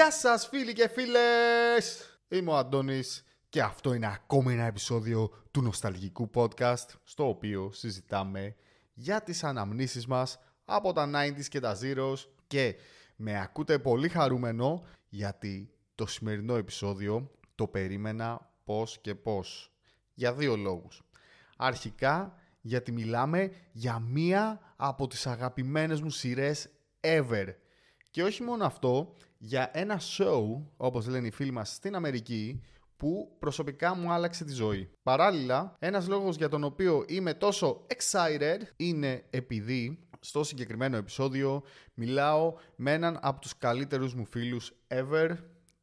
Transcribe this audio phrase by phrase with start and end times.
[0.00, 2.18] Γεια σας φίλοι και φίλες!
[2.28, 8.56] Είμαι ο Αντώνης και αυτό είναι ακόμα ένα επεισόδιο του νοσταλγικού podcast στο οποίο συζητάμε
[8.94, 12.74] για τις αναμνήσεις μας από τα 90s και τα Zeros και
[13.16, 19.72] με ακούτε πολύ χαρούμενο γιατί το σημερινό επεισόδιο το περίμενα πώς και πώς.
[20.14, 21.02] Για δύο λόγους.
[21.56, 26.68] Αρχικά γιατί μιλάμε για μία από τις αγαπημένες μου σειρές
[27.00, 27.46] ever.
[28.10, 30.42] Και όχι μόνο αυτό, για ένα show,
[30.76, 32.60] όπως λένε οι φίλοι μας στην Αμερική,
[32.96, 34.90] που προσωπικά μου άλλαξε τη ζωή.
[35.02, 41.62] Παράλληλα, ένας λόγος για τον οποίο είμαι τόσο excited είναι επειδή στο συγκεκριμένο επεισόδιο
[41.94, 45.36] μιλάω με έναν από τους καλύτερους μου φίλους ever,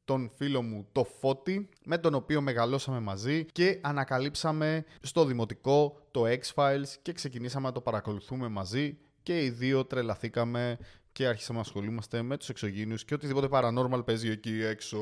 [0.06, 6.24] τον φίλο μου το Φώτη, με τον οποίο μεγαλώσαμε μαζί και ανακαλύψαμε στο δημοτικό το
[6.26, 10.78] X-Files και ξεκινήσαμε να το παρακολουθούμε μαζί και οι δύο τρελαθήκαμε
[11.18, 15.00] και άρχισαμε να ασχολούμαστε με τους εξωγήινους και οτιδήποτε paranormal παίζει εκεί έξω.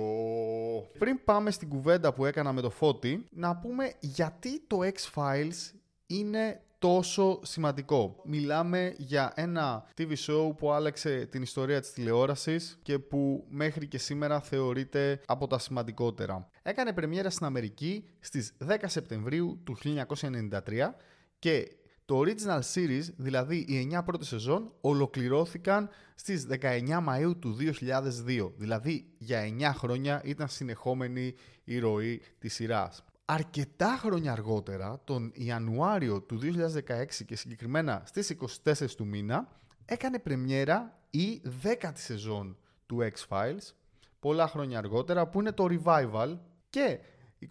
[0.98, 5.74] Πριν πάμε στην κουβέντα που έκανα με το Φώτη, να πούμε γιατί το X-Files
[6.08, 8.22] είναι τόσο σημαντικό.
[8.24, 13.98] Μιλάμε για ένα TV show που άλλαξε την ιστορία της τηλεόρασης και που μέχρι και
[13.98, 16.50] σήμερα θεωρείται από τα σημαντικότερα.
[16.64, 20.96] Έκανε πρεμιέρα στην Αμερική στις 10 Σεπτεμβρίου του 1993
[21.40, 21.68] και
[22.06, 28.52] το original series, δηλαδή οι 9 πρώτες σεζόν, ολοκληρώθηκαν στις 19 Μαΐου του 2002.
[28.58, 33.04] Δηλαδή για 9 χρόνια ήταν συνεχόμενη η ροή της σειράς.
[33.26, 39.48] Αρκετά χρόνια αργότερα, τον Ιανουάριο του 2016 και συγκεκριμένα στις 24 του μήνα,
[39.86, 43.74] έκανε πρεμιέρα η 10η σεζόν του X-Files,
[44.20, 46.38] πολλά χρόνια αργότερα, που είναι το Revival
[46.70, 47.00] και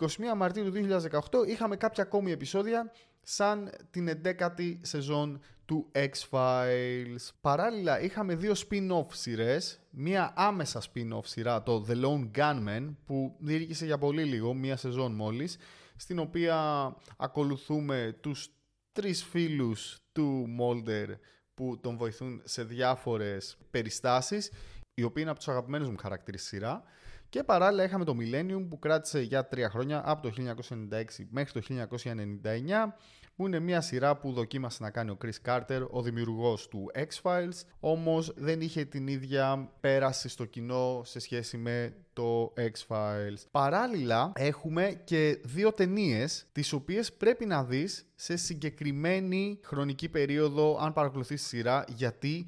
[0.00, 2.92] 21 Μαρτίου του 2018 είχαμε κάποια ακόμη επεισόδια
[3.24, 7.28] σαν την 11η σεζόν του X-Files.
[7.40, 13.84] Παράλληλα είχαμε δύο spin-off σειρές, μία άμεσα spin-off σειρά, το The Lone Gunman, που διήρκησε
[13.84, 15.56] για πολύ λίγο, μία σεζόν μόλις,
[15.96, 16.56] στην οποία
[17.16, 18.48] ακολουθούμε τους
[18.92, 21.06] τρεις φίλους του Mulder
[21.54, 24.50] που τον βοηθούν σε διάφορες περιστάσεις,
[24.94, 26.82] οι οποίοι είναι από τους αγαπημένους μου χαρακτήρες σειρά.
[27.34, 30.34] Και παράλληλα είχαμε το Millennium που κράτησε για τρία χρόνια από το
[30.90, 32.92] 1996 μέχρι το 1999
[33.36, 37.60] που είναι μια σειρά που δοκίμασε να κάνει ο Chris Carter, ο δημιουργός του X-Files,
[37.80, 43.42] όμως δεν είχε την ίδια πέραση στο κοινό σε σχέση με το X-Files.
[43.50, 50.92] Παράλληλα έχουμε και δύο ταινίες τις οποίες πρέπει να δεις σε συγκεκριμένη χρονική περίοδο αν
[50.92, 52.46] παρακολουθείς τη σειρά γιατί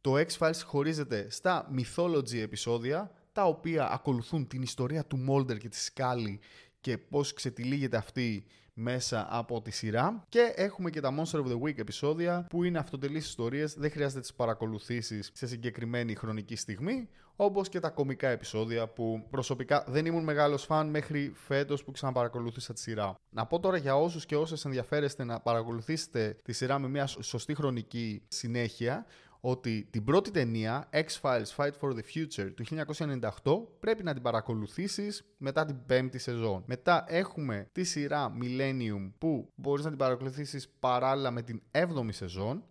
[0.00, 5.92] το X-Files χωρίζεται στα mythology επεισόδια τα οποία ακολουθούν την ιστορία του Mulder και της
[5.94, 6.38] Scully
[6.80, 8.44] και πώς ξετυλίγεται αυτή
[8.74, 12.78] μέσα από τη σειρά και έχουμε και τα Monster of the Week επεισόδια που είναι
[12.78, 18.88] αυτοτελείς ιστορίες, δεν χρειάζεται τις παρακολουθήσεις σε συγκεκριμένη χρονική στιγμή όπως και τα κομικά επεισόδια
[18.88, 23.14] που προσωπικά δεν ήμουν μεγάλος φαν μέχρι φέτος που ξαναπαρακολούθησα τη σειρά.
[23.30, 27.54] Να πω τώρα για όσους και όσες ενδιαφέρεστε να παρακολουθήσετε τη σειρά με μια σωστή
[27.54, 29.06] χρονική συνέχεια
[29.44, 32.64] ότι την πρώτη ταινία, X-Files Fight for the Future του
[33.42, 36.62] 1998, πρέπει να την παρακολουθήσεις μετά την πέμπτη σεζόν.
[36.66, 42.64] Μετά έχουμε τη σειρά Millennium που μπορείς να την παρακολουθήσεις παράλληλα με την 7η σεζόν.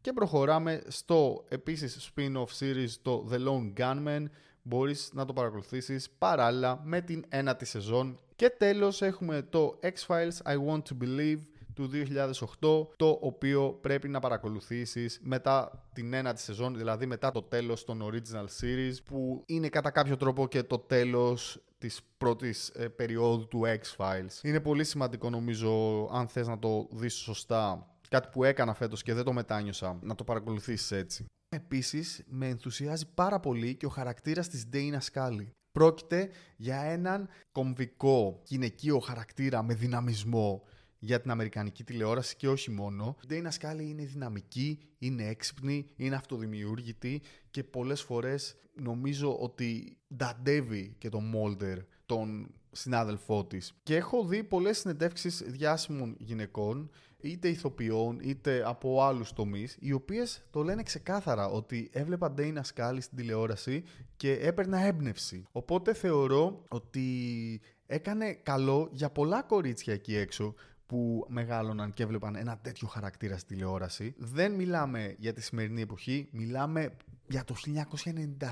[0.00, 4.24] Και προχωράμε στο επίσης spin-off series το The Lone Gunman.
[4.62, 8.18] Μπορείς να το παρακολουθήσεις παράλληλα με την ένατη σεζόν.
[8.36, 11.40] Και τέλος έχουμε το X-Files I Want to Believe
[11.76, 17.84] του 2008, το οποίο πρέπει να παρακολουθήσεις μετά την ένατη σεζόν, δηλαδή μετά το τέλος
[17.84, 23.48] των original series, που είναι κατά κάποιο τρόπο και το τέλος της πρώτης ε, περίοδου
[23.48, 24.42] του X-Files.
[24.42, 29.14] Είναι πολύ σημαντικό νομίζω, αν θες να το δεις σωστά, κάτι που έκανα φέτος και
[29.14, 31.26] δεν το μετάνιωσα, να το παρακολουθήσεις έτσι.
[31.48, 35.46] Επίσης, με ενθουσιάζει πάρα πολύ και ο χαρακτήρας της Dana Scully.
[35.72, 40.62] Πρόκειται για έναν κομβικό γυναικείο χαρακτήρα με δυναμισμό,
[41.06, 43.16] για την Αμερικανική τηλεόραση και όχι μόνο.
[43.22, 50.94] Η Dana Scully είναι δυναμική, είναι έξυπνη, είναι αυτοδημιούργητη και πολλές φορές νομίζω ότι νταντεύει
[50.98, 53.72] και τον Μόλτερ, τον συνάδελφό της.
[53.82, 60.44] Και έχω δει πολλές συνεντεύξεις διάσημων γυναικών, είτε ηθοποιών, είτε από άλλους τομείς, οι οποίες
[60.50, 63.82] το λένε ξεκάθαρα ότι έβλεπα Dana Scully στην τηλεόραση
[64.16, 65.44] και έπαιρνα έμπνευση.
[65.52, 70.54] Οπότε θεωρώ ότι έκανε καλό για πολλά κορίτσια εκεί έξω
[70.86, 74.14] που μεγάλωναν και έβλεπαν ένα τέτοιο χαρακτήρα στη τηλεόραση.
[74.18, 76.96] Δεν μιλάμε για τη σημερινή εποχή, μιλάμε
[77.26, 77.54] για το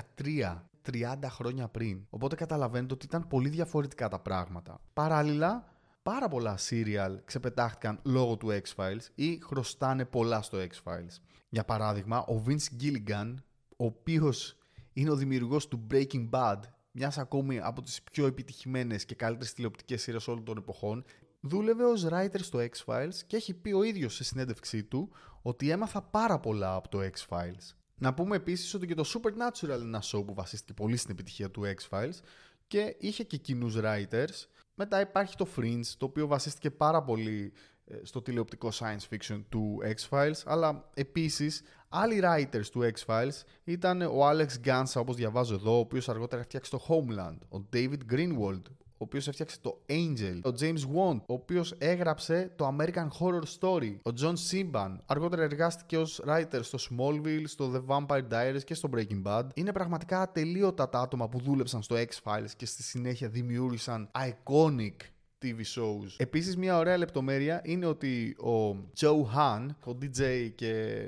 [0.03, 0.61] 1993.
[0.91, 2.05] 30 χρόνια πριν.
[2.09, 4.81] Οπότε καταλαβαίνετε ότι ήταν πολύ διαφορετικά τα πράγματα.
[4.93, 11.17] Παράλληλα, πάρα πολλά serial ξεπετάχτηκαν λόγω του X-Files ή χρωστάνε πολλά στο X-Files.
[11.49, 13.33] Για παράδειγμα, ο Vince Gilligan,
[13.77, 14.57] ο οποίος
[14.93, 16.59] είναι ο δημιουργός του Breaking Bad
[16.91, 21.03] μιας ακόμη από τις πιο επιτυχημένες και καλύτερες τηλεοπτικές σειρές όλων των εποχών.
[21.47, 25.11] Δούλευε ως writer στο X-Files και έχει πει ο ίδιος σε συνέντευξή του
[25.41, 27.75] ότι έμαθα πάρα πολλά από το X-Files.
[27.97, 31.51] Να πούμε επίσης ότι και το Supernatural είναι ένα show που βασίστηκε πολύ στην επιτυχία
[31.51, 32.19] του X-Files
[32.67, 34.47] και είχε και κοινούς writers.
[34.75, 37.53] Μετά υπάρχει το Fringe, το οποίο βασίστηκε πάρα πολύ
[37.85, 44.29] ε, στο τηλεοπτικό science fiction του X-Files, αλλά επίσης άλλοι writers του X-Files ήταν ο
[44.29, 48.61] Alex Gansa, όπως διαβάζω εδώ, ο οποίος αργότερα έφτιαξε το Homeland, ο David Greenwald,
[48.97, 53.95] ο οποίος έφτιαξε το Angel, ο James Wan, ο οποίος έγραψε το American Horror Story,
[54.03, 58.89] ο John Simban, αργότερα εργάστηκε ως writer στο Smallville, στο The Vampire Diaries και στο
[58.95, 59.43] Breaking Bad.
[59.53, 64.95] Είναι πραγματικά ατελείωτα τα άτομα που δούλεψαν στο X-Files και στη συνέχεια δημιούργησαν iconic
[65.41, 66.15] TV shows.
[66.17, 71.03] Επίσης μια ωραία λεπτομέρεια είναι ότι ο Joe Han, ο DJ και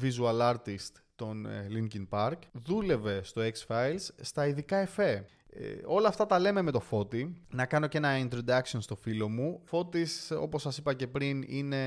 [0.00, 5.26] visual artist των ε, Linkin Park, δούλευε στο X-Files στα ειδικά εφέ.
[5.56, 7.42] Ε, όλα αυτά τα λέμε με το Φώτη.
[7.50, 9.60] Να κάνω και ένα introduction στο φίλο μου.
[9.64, 11.78] Φώτης, όπως σας είπα και πριν, είναι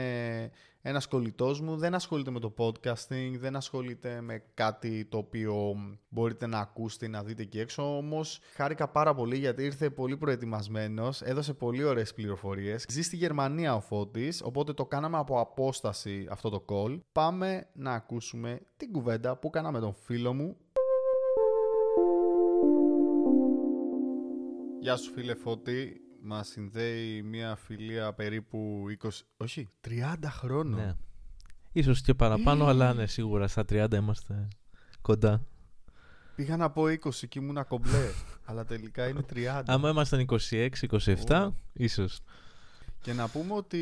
[0.82, 1.78] ένας κολλητός μου.
[1.78, 5.76] Δεν ασχολείται με το podcasting, δεν ασχολείται με κάτι το οποίο
[6.10, 7.98] μπορείτε να ακούσετε ή να δείτε εκεί έξω.
[7.98, 12.86] Όμως χάρηκα πάρα πολύ γιατί ήρθε πολύ προετοιμασμένος, έδωσε πολύ ωραίες πληροφορίες.
[12.90, 17.00] Ζει στη Γερμανία ο Φώτης, οπότε το κάναμε από απόσταση αυτό το call.
[17.12, 20.58] Πάμε να ακούσουμε την κουβέντα που κάναμε τον φίλο μου
[24.82, 26.02] Γεια σου φίλε Φώτη.
[26.22, 30.80] Μας συνδέει μια φιλία περίπου 20, όχι, 30 χρόνων.
[30.80, 30.96] Ναι.
[31.72, 34.48] Ίσως και παραπάνω, αλλά ναι, σίγουρα στα 30 είμαστε
[35.02, 35.46] κοντά.
[36.36, 36.98] Πήγα να πω 20
[37.30, 38.10] και ήμουν κομπλέ,
[38.46, 39.64] αλλά τελικά είναι 30.
[39.66, 41.52] Άμα ήμασταν 26, 27, oh.
[41.74, 42.20] ίσως.
[43.02, 43.78] Και να πούμε ότι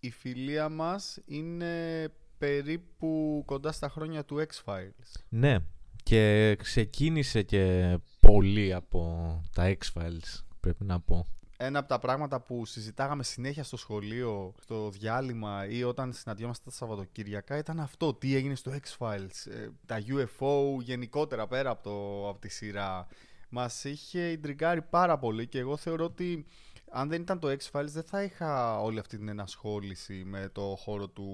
[0.00, 2.08] η φιλία μας είναι
[2.38, 5.20] περίπου κοντά στα χρόνια του X-Files.
[5.28, 5.58] Ναι,
[6.02, 11.26] και ξεκίνησε και πολύ από τα X-Files, πρέπει να πω.
[11.56, 16.76] Ένα από τα πράγματα που συζητάγαμε συνέχεια στο σχολείο, στο διάλειμμα ή όταν συναντιόμαστε τα
[16.76, 18.14] Σαββατοκύριακα ήταν αυτό.
[18.14, 23.06] Τι έγινε στο X-Files, ε, τα UFO γενικότερα πέρα από, το, από τη σειρά.
[23.48, 26.46] Μας είχε ιντριγκάρει πάρα πολύ και εγώ θεωρώ ότι
[26.90, 31.08] αν δεν ήταν το X-Files δεν θα είχα όλη αυτή την ενασχόληση με το χώρο
[31.08, 31.28] του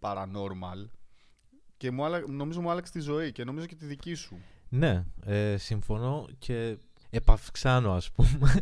[0.00, 0.88] paranormal.
[1.80, 4.36] Και μου, νομίζω μου άλλαξε τη ζωή και νομίζω και τη δική σου.
[4.68, 6.76] Ναι, ε, συμφωνώ και
[7.10, 8.60] επαυξάνω ας πούμε.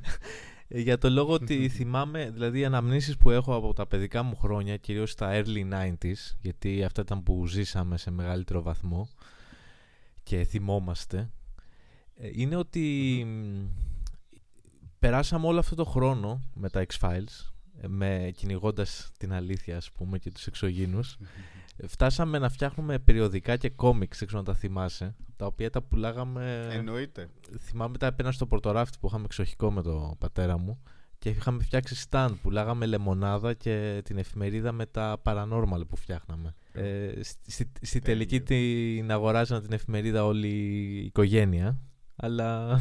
[0.69, 4.76] Για το λόγο ότι θυμάμαι, δηλαδή οι αναμνήσεις που έχω από τα παιδικά μου χρόνια,
[4.76, 9.09] κυρίως στα early 90s, γιατί αυτά ήταν που ζήσαμε σε μεγαλύτερο βαθμό
[10.23, 11.31] και θυμόμαστε,
[12.14, 13.26] ε, είναι ότι
[14.99, 20.19] περάσαμε όλο αυτό το χρόνο με τα X-Files, ε, με κυνηγώντας την αλήθεια ας πούμε
[20.19, 21.19] και τους εξωγήνους
[21.86, 26.69] φτάσαμε να φτιάχνουμε περιοδικά και κόμιξ, έξω να τα θυμάσαι, τα οποία τα πουλάγαμε...
[26.72, 27.28] Εννοείται.
[27.58, 30.82] Θυμάμαι τα έπαιρνα στο πορτοράφτη που είχαμε εξοχικό με τον πατέρα μου
[31.19, 36.54] και είχαμε φτιάξει stand, πουλάγαμε λεμονάδα και την εφημερίδα με τα paranormal που φτιάχναμε.
[36.72, 37.12] Ε,
[37.46, 41.78] στη, στη τελική την αγοράζαν την εφημερίδα όλη η οικογένεια
[42.16, 42.80] αλλά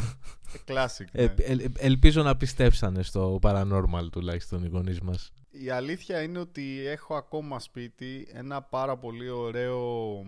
[0.68, 1.23] Classic, ναι.
[1.23, 7.16] ε, ελπίζω να πιστέψανε στο paranormal τουλάχιστον οι γονείς μας η αλήθεια είναι ότι έχω
[7.16, 10.21] ακόμα σπίτι ένα πάρα πολύ ωραίο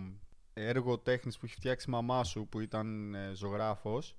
[0.54, 4.14] έργο τέχνης που έχει φτιάξει η μαμά σου που ήταν ε, ζωγράφος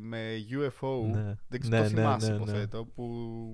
[0.00, 0.18] με
[0.50, 1.34] UFO, ναι.
[1.48, 3.04] δεν ξέρω ναι, το ναι, θυμάσαι ναι, υποθέτω, που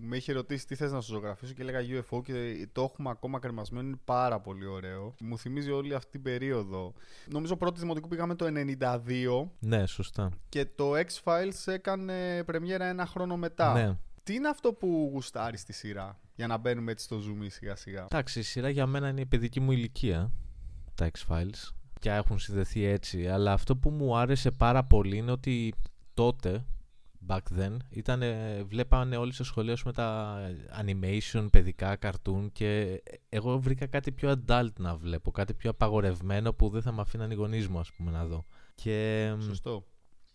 [0.02, 3.38] με είχε ρωτήσει τι θες να σου ζωγραφίσω και έλεγα UFO και το έχουμε ακόμα
[3.38, 5.14] κρεμασμένο, είναι πάρα πολύ ωραίο.
[5.20, 6.92] Μου θυμίζει όλη αυτή την περίοδο.
[7.26, 8.46] Νομίζω πρώτη δημοτικού πήγαμε το
[8.80, 9.48] 92.
[9.58, 10.30] Ναι, σωστά.
[10.48, 13.98] Και το X-Files έκανε πρεμιέρα ένα χρόνο μετά.
[14.28, 14.34] Ναι.
[14.34, 18.04] Τι είναι αυτό που γουστάρεις στη σειρά, για να μπαίνουμε έτσι στο zoom σιγά σιγά;
[18.04, 20.32] Εντάξει, η σειρά για μένα είναι η παιδική μου ηλικία,
[20.94, 23.28] τα X-Files, και έχουν συνδεθεί έτσι.
[23.28, 25.74] Αλλά αυτό που μου άρεσε πάρα πολύ είναι ότι
[26.14, 26.66] τότε,
[27.26, 28.22] back then, ήταν,
[28.66, 30.38] βλέπανε όλοι στο σχολείο με τα
[30.82, 36.68] animation, παιδικά, cartoon και εγώ βρήκα κάτι πιο adult να βλέπω, κάτι πιο απαγορευμένο που
[36.68, 38.44] δεν θα με αφήναν οι γονείς μου, ας πούμε, να δω.
[38.74, 39.84] Και Σωστό.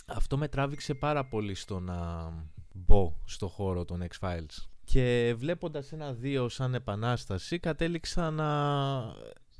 [0.06, 2.32] Αυτό με τράβηξε πάρα πολύ στο να
[2.74, 4.68] μπω στο χώρο των X-Files.
[4.84, 8.50] Και βλέποντας ένα-δύο σαν επανάσταση κατέληξα να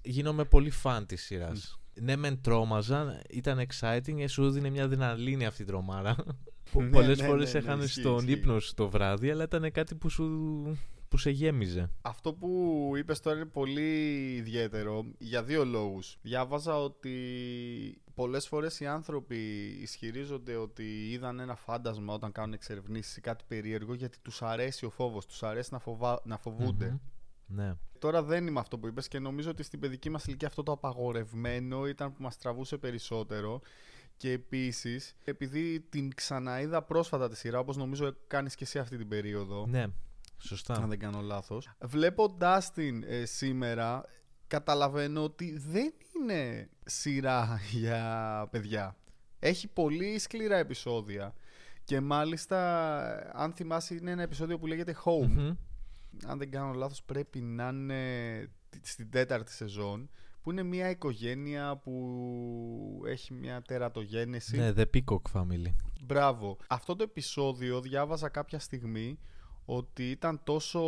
[0.02, 1.78] γίνομαι πολύ φαν της σειράς.
[2.02, 6.16] Ναι, μεν τρόμαζα, ήταν exciting, σου δίνει μια δυναλίνη αυτή η τρομάρα.
[6.72, 9.72] που ναι, πολλές ναι, φορές ναι, ναι έχανε στον ύπνο σου το βράδυ, αλλά ήταν
[9.72, 10.78] κάτι που σου
[11.14, 11.90] που σε γέμιζε.
[12.02, 13.92] Αυτό που είπες τώρα είναι πολύ
[14.36, 16.18] ιδιαίτερο για δύο λόγους.
[16.22, 17.12] Διάβαζα ότι
[18.14, 19.38] πολλές φορές οι άνθρωποι
[19.82, 24.90] ισχυρίζονται ότι είδαν ένα φάντασμα όταν κάνουν εξερευνήσεις ή κάτι περίεργο γιατί τους αρέσει ο
[24.90, 26.22] φόβος, τους αρέσει να, φοβα...
[26.24, 27.00] να φοβουνται
[27.46, 27.74] Ναι.
[28.00, 30.72] Τώρα δεν είμαι αυτό που είπες και νομίζω ότι στην παιδική μας ηλικία αυτό το
[30.72, 33.62] απαγορευμένο ήταν που μας τραβούσε περισσότερο
[34.18, 39.08] Και επίσης, επειδή την ξαναείδα πρόσφατα τη σειρά, όπως νομίζω κάνεις και εσύ αυτή την
[39.08, 39.66] περίοδο.
[39.68, 39.86] Ναι,
[40.38, 40.74] σωστά.
[40.74, 41.70] Αν δεν κάνω λάθος.
[41.82, 44.04] Βλέποντα την ε, σήμερα,
[44.48, 48.96] καταλαβαίνω ότι δεν είναι σειρά για παιδιά.
[49.40, 51.34] Έχει πολύ σκληρά επεισόδια.
[51.84, 55.56] Και μάλιστα, αν θυμάσαι, είναι ένα επεισόδιο που λέγεται Home.
[56.26, 58.50] Αν δεν κάνω λάθος, πρέπει να είναι
[58.82, 60.10] στην τέταρτη σεζόν
[60.42, 64.58] που είναι μια οικογένεια που έχει μια τερατογένεση.
[64.58, 65.74] Ναι, The Peacock Family.
[66.04, 66.58] Μπράβο.
[66.68, 69.20] Αυτό το επεισόδιο διάβαζα κάποια στιγμή
[69.66, 70.82] ότι ήταν τόσο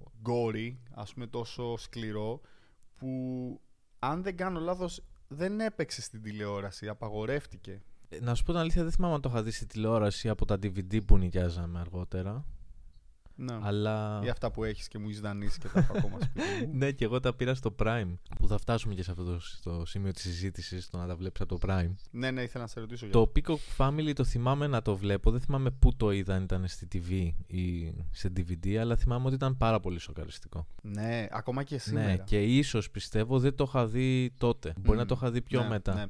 [0.00, 2.40] gory, ας πούμε τόσο σκληρό,
[2.96, 3.51] που
[4.04, 7.82] αν δεν κάνω λάθος δεν έπαιξε στην τηλεόραση, απαγορεύτηκε.
[8.08, 10.44] Ε, να σου πω την αλήθεια, δεν θυμάμαι αν το είχα δει στη τηλεόραση από
[10.44, 12.44] τα DVD που νοικιάζαμε αργότερα.
[13.34, 13.58] Ναι.
[13.62, 14.20] Αλλά...
[14.24, 16.72] Ή αυτά που έχεις και μου έχεις δανείσει και τα έχω ακόμα σπίτι μου.
[16.78, 18.16] ναι, και εγώ τα πήρα στο Prime.
[18.38, 21.40] Που θα φτάσουμε και σε αυτό το, στο σημείο της συζήτησης, το να τα βλέπεις
[21.40, 21.90] από το Prime.
[22.10, 23.06] ναι, ναι, ήθελα να σε ρωτήσω.
[23.06, 25.30] Για Το Peacock Family το θυμάμαι να το βλέπω.
[25.30, 29.34] Δεν θυμάμαι πού το είδα, αν ήταν στη TV ή σε DVD, αλλά θυμάμαι ότι
[29.34, 30.66] ήταν πάρα πολύ σοκαριστικό.
[30.82, 32.06] Ναι, ακόμα και σήμερα.
[32.06, 34.72] Ναι, και ίσως πιστεύω δεν το είχα δει τότε.
[34.80, 35.94] Μπορεί να το είχα δει πιο ναι, μετά.
[35.94, 36.04] ναι.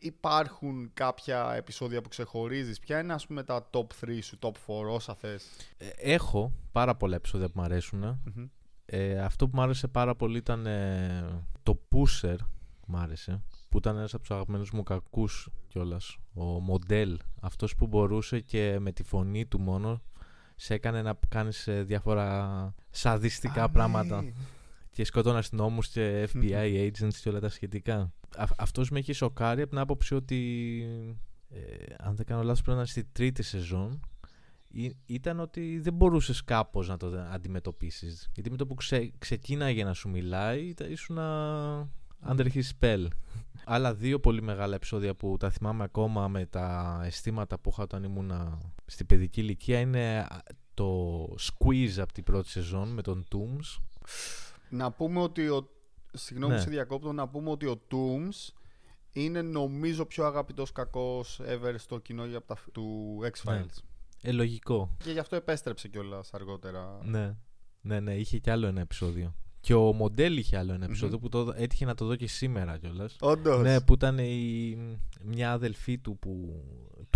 [0.00, 4.90] Υπάρχουν κάποια επεισόδια που ξεχωρίζεις; Ποια είναι ας πούμε τα top 3 σου, top 4,
[4.94, 7.98] όσα θες; Ε, Έχω πάρα πολλά επεισόδια που μου αρέσουν.
[8.00, 8.46] Μμμ.
[8.86, 12.36] Ε, αυτό που μου άρεσε πάρα πολύ ήταν ε, το Pusher.
[12.86, 13.42] Μου άρεσε.
[13.68, 16.16] Που ήταν ένας από τους αγαπημένους μου κακούς κιόλας.
[16.34, 17.18] Ο Μοντέλ.
[17.40, 20.02] Αυτός που μπορούσε και με τη φωνή του μόνο
[20.56, 24.22] σε έκανε να κάνεις ε, διάφορα σαδιστικά Α, πράγματα.
[24.22, 24.32] ναι.
[24.90, 28.12] Και σκοτών αστυνόμου και FBI agents και όλα τα σχετικά.
[28.36, 30.80] Α, αυτός με έχει σοκάρει από την άποψη ότι
[31.48, 34.00] ε, αν δεν κάνω λάθος πρέπει να είναι στη τρίτη σεζόν
[34.68, 38.30] Ή- ήταν ότι δεν μπορούσες κάπως να το αντιμετωπίσεις.
[38.34, 41.18] Γιατί με το που ξε, ξεκίναγε να σου μιλάει ήταν- ήσουν
[42.28, 43.06] under his spell.
[43.64, 48.04] Άλλα δύο πολύ μεγάλα επεισόδια που τα θυμάμαι ακόμα με τα αισθήματα που είχα όταν
[48.04, 48.32] ήμουν
[48.86, 50.42] στην παιδική ηλικία είναι α,
[50.74, 53.82] το Squeeze από την πρώτη σεζόν με τον Tooms.
[54.68, 55.68] Να πούμε ότι ο...
[56.16, 56.60] Συγγνώμη Ναι.
[56.60, 58.54] σε διακόπτω, να πούμε ότι ο Tooms
[59.12, 62.56] είναι νομίζω πιο αγαπητός κακός ever στο κοινό για τα...
[62.72, 63.54] του X-Files.
[63.54, 63.64] Ναι.
[64.22, 64.96] Ε, λογικό.
[65.04, 66.98] Και γι' αυτό επέστρεψε κιόλας αργότερα.
[67.02, 67.36] Ναι.
[67.80, 69.34] ναι, ναι, είχε κι άλλο ένα επεισόδιο.
[69.60, 72.78] Και ο Μοντέλ είχε άλλο ένα επεισόδιο που το, έτυχε να το δω και σήμερα
[72.78, 73.16] κιόλας.
[73.20, 73.62] Όντως.
[73.62, 76.62] Ναι, που ήταν η, μια αδελφή του που,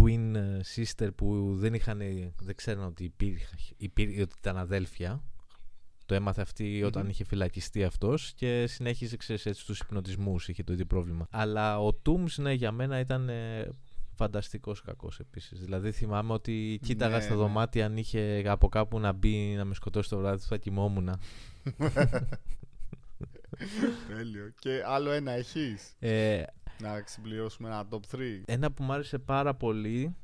[0.00, 1.99] twin ε, sister που δεν είχαν,
[2.40, 5.23] δεν ξέραν ότι, υπήρχε, υπήρχε, ότι ήταν αδέλφια.
[6.11, 10.73] Το έμαθε αυτή όταν είχε φυλακιστεί αυτός και συνέχιζε ξέρεις, έτσι στους υπνοτισμούς, είχε το
[10.73, 11.26] ίδιο πρόβλημα.
[11.31, 13.69] Αλλά ο Tooms, ναι, για μένα ήταν ε,
[14.14, 15.61] φανταστικός κακός επίσης.
[15.61, 17.40] Δηλαδή θυμάμαι ότι κοίταγα Ναι, στα ναι.
[17.40, 21.11] δωμάτια αν είχε από κάπου να μπει να με σκοτώσει το βράδυ θα κοιμόμουν.
[24.09, 24.52] Τέλειο.
[24.59, 26.43] Και άλλο ένα έχεις; Ε,
[26.81, 28.19] Να συμπληρώσουμε ένα top 3.
[28.45, 30.14] Ένα που μου άρεσε πάρα πολύ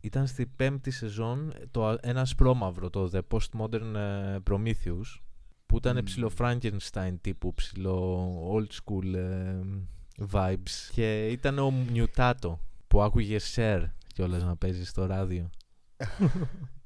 [0.00, 5.20] ήταν στη πέμπτη σεζόν το, ένα σπρώμαυρο, το The Postmodern ε, Prometheus,
[5.70, 6.04] που ήταν Μμμ.
[6.04, 9.60] ψηλό Frankenstein τύπου, ψηλό old school ε,
[10.32, 10.90] vibes.
[10.92, 15.50] Και ήταν ο Μιουτάτο που άκουγε Sir κιόλας να παίζει στο ράδιο.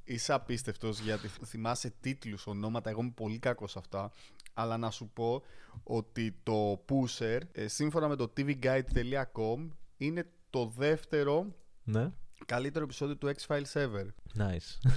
[0.05, 2.91] Είσαι απίστευτος γιατί θυμάσαι τίτλους, ονόματα.
[2.91, 4.11] Εγώ είμαι πολύ κακός σε αυτά.
[4.55, 5.43] Αλλά να σου πω
[5.83, 11.47] ότι το Pusher, ε, σύμφωνα με το tvguide.com, είναι το δεύτερο
[11.85, 12.13] Ναι,
[12.47, 14.07] καλύτερο επεισόδιο του X-Files ever.
[14.39, 14.91] nice.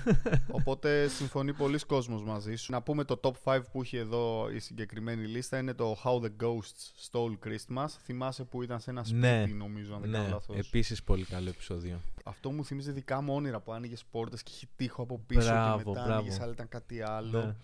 [0.51, 2.71] Οπότε συμφωνεί πολλοί κόσμος μαζί σου.
[2.71, 6.31] Να πούμε το top 5 που έχει εδώ η συγκεκριμένη λίστα είναι το How the
[6.43, 7.87] Ghosts Stole Christmas.
[8.03, 9.45] Θυμάσαι που ήταν σε ένα σπίτι, Ναι.
[9.45, 10.57] νομίζω, αν δεν κάνω ναι, λάθος.
[10.57, 12.01] επίσης πολύ καλό επεισόδιο.
[12.23, 15.77] Αυτό μου θύμιζε δικά μου όνειρα που άνοιγες πόρτες και είχε τείχο από πίσω Μπράβο,
[15.77, 16.13] και μετά μπράβο.
[16.13, 17.45] άνοιγες, αλλά ήταν κάτι άλλο.
[17.45, 17.55] Ναι.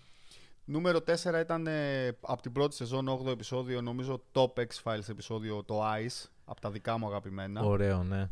[0.66, 5.82] Νούμερο 4 ήταν ε, από την πρώτη σεζόν, 8ο επεισόδιο, νομίζω top X-Files επεισόδιο, το
[5.84, 7.62] Ice, από τα δικά μου αγαπημένα.
[7.62, 8.30] Ωραίο, ναι.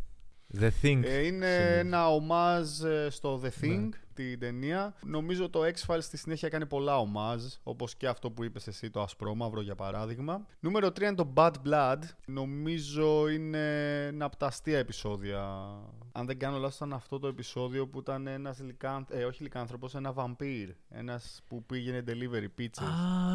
[0.60, 1.00] The Thing.
[1.04, 1.78] Ε, είναι συνήθως.
[1.78, 3.88] ένα ομάζ ε, στο The Thing, Ναι.
[4.14, 4.94] Την ταινία.
[5.06, 9.02] Νομίζω το X-Files στη συνέχεια έκανε πολλά ομάζ, όπως και αυτό που είπες εσύ, το
[9.02, 10.46] Ασπρόμαυρο για παράδειγμα.
[10.60, 11.98] Νούμερο 3 είναι το Bad Blood.
[12.26, 13.58] Νομίζω είναι
[14.06, 15.42] ένα από τα αστεία επεισόδια.
[16.12, 19.10] Αν δεν κάνω λάθος ήταν αυτό το επεισόδιο που ήταν ένας λικάνθ...
[19.10, 20.68] ε, όχι λικάνθρωπος, ένα βαμπύρ.
[20.88, 22.84] Ένας που πήγαινε delivery pizzas.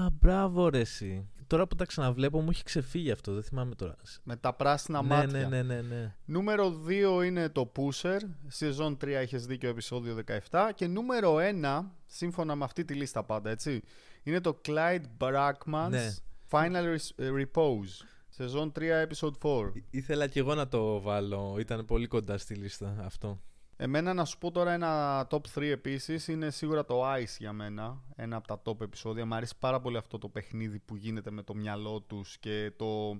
[0.06, 1.28] Α, μπράβο ρε εσύ.
[1.48, 3.96] Τώρα που τα ξαναβλέπω μου έχει ξεφύγει αυτό, δεν θυμάμαι τώρα.
[4.24, 5.48] με τα πράσινα ναι, μάτια.
[5.48, 6.16] ναι, ναι, ναι, ναι.
[6.26, 6.74] Νούμερο
[7.20, 8.20] 2 είναι το Pusher.
[8.48, 10.18] Σεζόν 3 έχεις δίκιο επεισόδιο
[10.50, 10.67] 17.
[10.72, 13.82] Και νούμερο 1, σύμφωνα με αυτή τη λίστα πάντα, έτσι,
[14.24, 16.14] είναι το Clyde Brackman's Ναι.
[16.50, 18.06] Final Res- ε, Repose.
[18.30, 19.72] Σεζόν 3, episode 4.
[19.76, 21.56] Ή- Ήθελα και εγώ να το βάλω.
[21.60, 23.42] Ήταν πολύ κοντά στη λίστα αυτό.
[23.80, 28.02] Εμένα να σου πω τώρα ένα top 3 επίσης είναι σίγουρα το Ice για μένα.
[28.16, 29.26] Ένα από τα top επεισόδια.
[29.26, 33.20] Μ' αρέσει πάρα πολύ αυτό το παιχνίδι που γίνεται με το μυαλό τους και το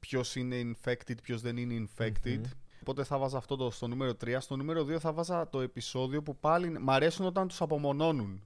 [0.00, 2.36] ποιος είναι infected, ποιος δεν είναι infected.
[2.38, 2.42] Μμμ.
[2.80, 4.36] Οπότε θα βάζα αυτό το στο νούμερο 3.
[4.38, 6.78] Στο νούμερο 2 θα βάζα το επεισόδιο που πάλι.
[6.78, 8.42] Μ' αρέσουν όταν τους απομονώνουν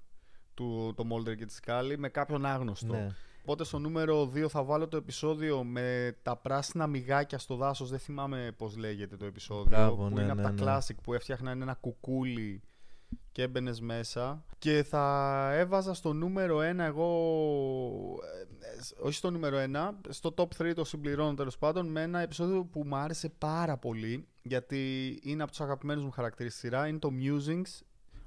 [0.55, 2.93] του, το Μόλτερ και τη Σκάλη με κάποιον άγνωστο.
[2.93, 3.09] Ναι.
[3.43, 7.91] Οπότε στο νούμερο 2 θα βάλω το επεισόδιο με τα πράσινα μυγάκια στο δάσος.
[7.91, 9.77] Δεν θυμάμαι πώς λέγεται το επεισόδιο.
[9.77, 10.79] Μπράβο, που ναι, είναι από ναι, τα ναι.
[10.79, 12.63] classic που έφτιαχναν ένα κουκούλι
[13.33, 14.45] και έμπαινε μέσα.
[14.59, 17.09] Και θα έβαζα στο νούμερο 1 εγώ.
[18.23, 22.19] ε, ε, όχι στο νούμερο 1, στο top 3 το συμπληρώνω τέλος πάντων με ένα
[22.19, 26.89] επεισόδιο που μου άρεσε πάρα πολύ γιατί είναι από τους αγαπημένους μου χαρακτήρες στη σειρά.
[26.89, 27.81] Είναι το Musings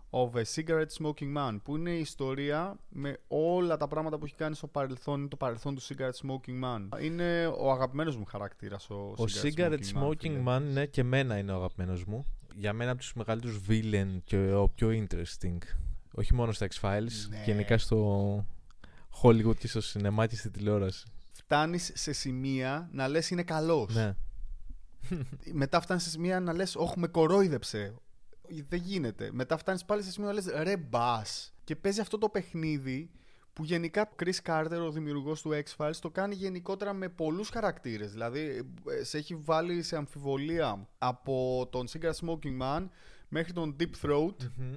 [0.10, 4.36] of a Cigarette Smoking Man που είναι η ιστορία με όλα τα πράγματα που έχει
[4.36, 7.04] κάνει στο παρελθόν, το παρελθόν του Cigarette Smoking Man.
[7.04, 10.44] Είναι ο αγαπημένος μου χαρακτήρας ο, Ο Cigarette Smoking φίλε.
[10.46, 12.26] Man, ναι, και εμένα είναι ο αγαπημένος μου.
[12.60, 15.58] Για μένα από τους μεγαλύτερους villain και ο πιο interesting.
[16.12, 17.44] Όχι μόνο στα X-Files, Ναι.
[17.46, 18.46] γενικά στο
[19.22, 21.06] Hollywood και στο σινεμά και στη τηλεόραση.
[21.34, 23.94] Φτάνεις σε σημεία να λες είναι καλός.
[23.96, 24.16] Ναι.
[25.62, 27.94] Μετά φτάνεις σε σημεία να λες όχι με κορόιδεψε.
[28.68, 29.30] Δεν γίνεται.
[29.32, 31.54] Μετά φτάνεις πάλι σε σημείο να λες ρε μπας.
[31.64, 33.10] Και παίζει αυτό το παιχνίδι
[33.58, 38.12] που γενικά ο Chris Carter, ο δημιουργός του X-Files, το κάνει γενικότερα με πολλούς χαρακτήρες.
[38.12, 42.88] Δηλαδή, ε, σε έχει βάλει σε αμφιβολία από τον Cigarette Smoking Man
[43.28, 44.74] μέχρι τον Deep Throat Μμμ.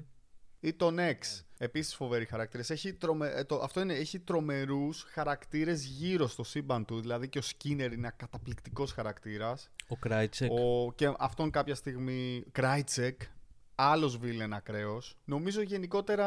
[0.61, 1.43] ή τον X.
[1.59, 2.71] Επίσης φοβεροί χαρακτήρες.
[2.71, 3.29] Έχει τρομε...
[3.29, 3.61] ε, το...
[3.63, 7.01] Αυτό είναι, έχει τρομερούς χαρακτήρες γύρω στο σύμπαν του.
[7.01, 9.71] Δηλαδή και ο Skinner είναι καταπληκτικός χαρακτήρας.
[9.89, 10.51] Ο Κράιτσεκ.
[10.51, 10.93] Ο...
[10.93, 13.21] Και αυτόν κάποια στιγμή Κράιτσεκ,
[13.81, 15.17] άλλος βίλεν ακραίος.
[15.25, 16.27] Νομίζω γενικότερα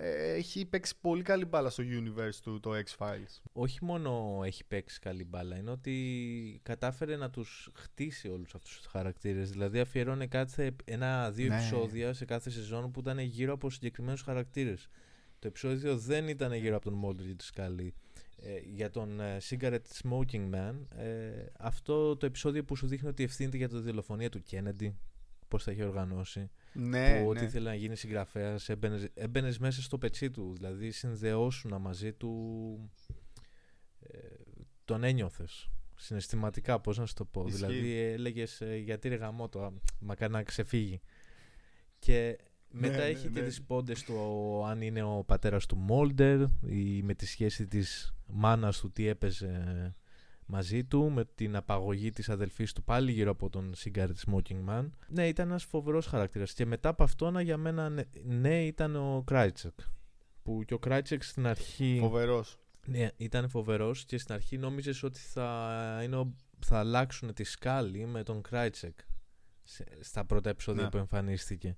[0.00, 3.40] ε, έχει παίξει πολύ καλή μπάλα στο universe του το X-Files.
[3.52, 8.86] όχι μόνο έχει παίξει καλή μπάλα, είναι ότι κατάφερε να τους χτίσει όλους αυτούς τους
[8.86, 9.50] χαρακτήρες.
[9.50, 11.54] Δηλαδή αφιερώνει κάθε ένα-δύο Ναι.
[11.54, 14.88] επεισόδια σε κάθε σεζόν που ήταν γύρω από συγκεκριμένους χαρακτήρες.
[15.38, 17.94] Το επεισόδιο δεν ήταν γύρω από τον Mulder και τη Σκάλη.
[18.36, 23.22] Ε, για τον ε, Cigarette Smoking Man, ε, αυτό το επεισόδιο που σου δείχνει ότι
[23.22, 24.92] ευθύνεται για τη δολοφονία του Kennedy,
[25.48, 27.28] πώς θα έχει οργανώσει, Ναι, που ναι.
[27.28, 28.68] ότι ήθελε να γίνει συγγραφέας,
[29.14, 30.52] έμπαινες μέσα στο πετσί του.
[30.54, 32.90] Δηλαδή συνδεώσουν μαζί του.
[34.00, 34.18] Ε,
[34.84, 35.68] τον ένιωθες.
[35.96, 37.44] Συναισθηματικά, πώς να σου το πω.
[37.46, 37.64] Ισχύει.
[37.66, 41.00] Δηλαδή έλεγες γιατί ρε γαμώτο, α, μακάρι να ξεφύγει.
[41.98, 43.40] Και μετά ναι, έχει ναι.
[43.40, 47.66] και τις πόντες του ο- αν είναι ο πατέρας του Μόλτερ ή με τη σχέση
[47.66, 49.94] της μάνας του τι έπαιζε
[50.46, 54.88] μαζί του με την απαγωγή της αδελφής του πάλι γύρω από τον Cigarette Smoking Man.
[55.08, 59.22] Ναι, ήταν ένας φοβερός χαρακτήρας και μετά από αυτόν για μένα ναι, ναι ήταν ο
[59.26, 59.74] Κράιτσεκ
[60.42, 62.58] που και ο Κράιτσεκ στην αρχή Φοβερός.
[62.86, 68.06] ναι, ήταν φοβερός και στην αρχή νόμιζες ότι θα, είναι ο- θα αλλάξουν τη σκάλη
[68.06, 68.98] με τον Κράιτσεκ
[69.62, 70.88] σε- στα πρώτα επεισόδια Ναι.
[70.88, 71.76] που εμφανίστηκε.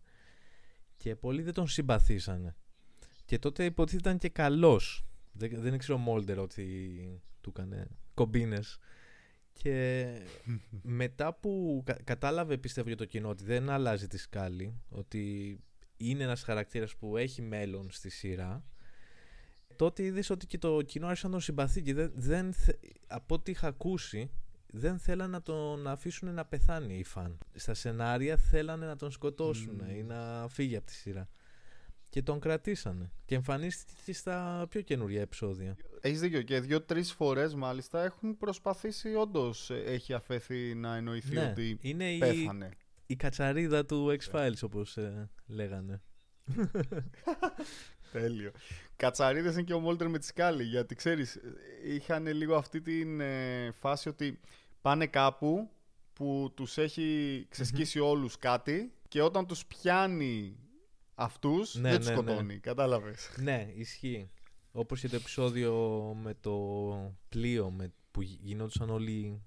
[0.97, 2.57] Και πολλοί δεν τον συμπαθήσανε.
[3.25, 5.05] Και τότε υποτίθεται ήταν και καλός.
[5.33, 6.65] Δεν, δεν ήξερε ο Μόλτερ ότι
[7.41, 8.79] του έκανε κομπίνες.
[9.53, 10.07] Και
[11.01, 15.57] μετά που κα- κατάλαβε πιστεύω για το κοινό ότι δεν αλλάζει τη σκάλη, ότι
[15.97, 18.65] είναι ένας χαρακτήρας που έχει μέλλον στη σειρά,
[19.77, 23.35] τότε είδες ότι και το κοινό άρχισε να τον συμπαθεί και δεν, δεν, θε- από
[23.35, 24.31] ό,τι είχα ακούσει
[24.67, 27.39] δεν θέλανε να τον αφήσουν να πεθάνει οι φαν.
[27.55, 29.97] Στα σενάρια θέλανε να τον σκοτώσουν Μμμ.
[29.97, 31.29] ή να φύγει από τη σειρά.
[32.09, 33.11] Και τον κρατήσανε.
[33.25, 35.77] Και εμφανίστηκε και στα πιο καινούργια επεισόδια.
[36.01, 41.45] Έχεις δίκιο και δύο-τρεις φορές μάλιστα έχουν προσπαθήσει όντως ε, έχει αφέθει να εννοηθεί Ναι,
[41.51, 42.71] ότι είναι η, πέθανε.
[43.07, 46.03] η κατσαρίδα του X-Files όπως ε, λέγανε.
[48.13, 48.53] Τέλειο.
[48.97, 50.63] Κατσαρίδες είναι και ο Μόλτερ με τη σκάλη.
[50.63, 51.39] Γιατί ξέρεις,
[51.85, 54.41] είχαν λίγο αυτή την ε, φάση ότι
[54.81, 55.71] πάνε κάπου
[56.13, 60.57] που τους έχει ξεσκίσει όλους κάτι και όταν τους πιάνει
[61.19, 62.21] αυτούς Ναι, δεν τους ναι, ναι.
[62.21, 62.59] σκοτώνει.
[62.59, 63.31] Κατάλαβες.
[63.37, 64.31] ναι, ισχύει.
[64.73, 65.73] Όπως και το επεισόδιο
[66.23, 66.55] με το
[67.29, 69.43] πλοίο με, που γι- γινόντουσαν όλοι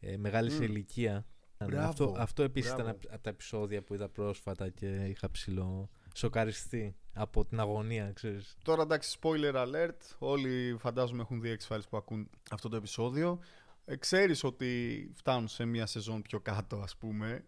[0.00, 0.62] ε, μεγάλοι σε Μμ.
[0.62, 1.26] ηλικία.
[1.66, 2.98] Μπράβο, αυτό, αυτό επίσης ήταν μπράβο.
[3.04, 8.56] από, από τα επεισόδια που είδα πρόσφατα και είχα ψηλό σοκαριστεί από την αγωνία, ξέρεις.
[8.64, 9.98] Τώρα εντάξει, spoiler alert.
[10.18, 13.38] Όλοι φαντάζομαι έχουν δει X-Files που ακούν αυτό το επεισόδιο.
[13.84, 17.44] Ε, ξέρεις ότι φτάνουν σε μια σεζόν πιο κάτω, ας πούμε.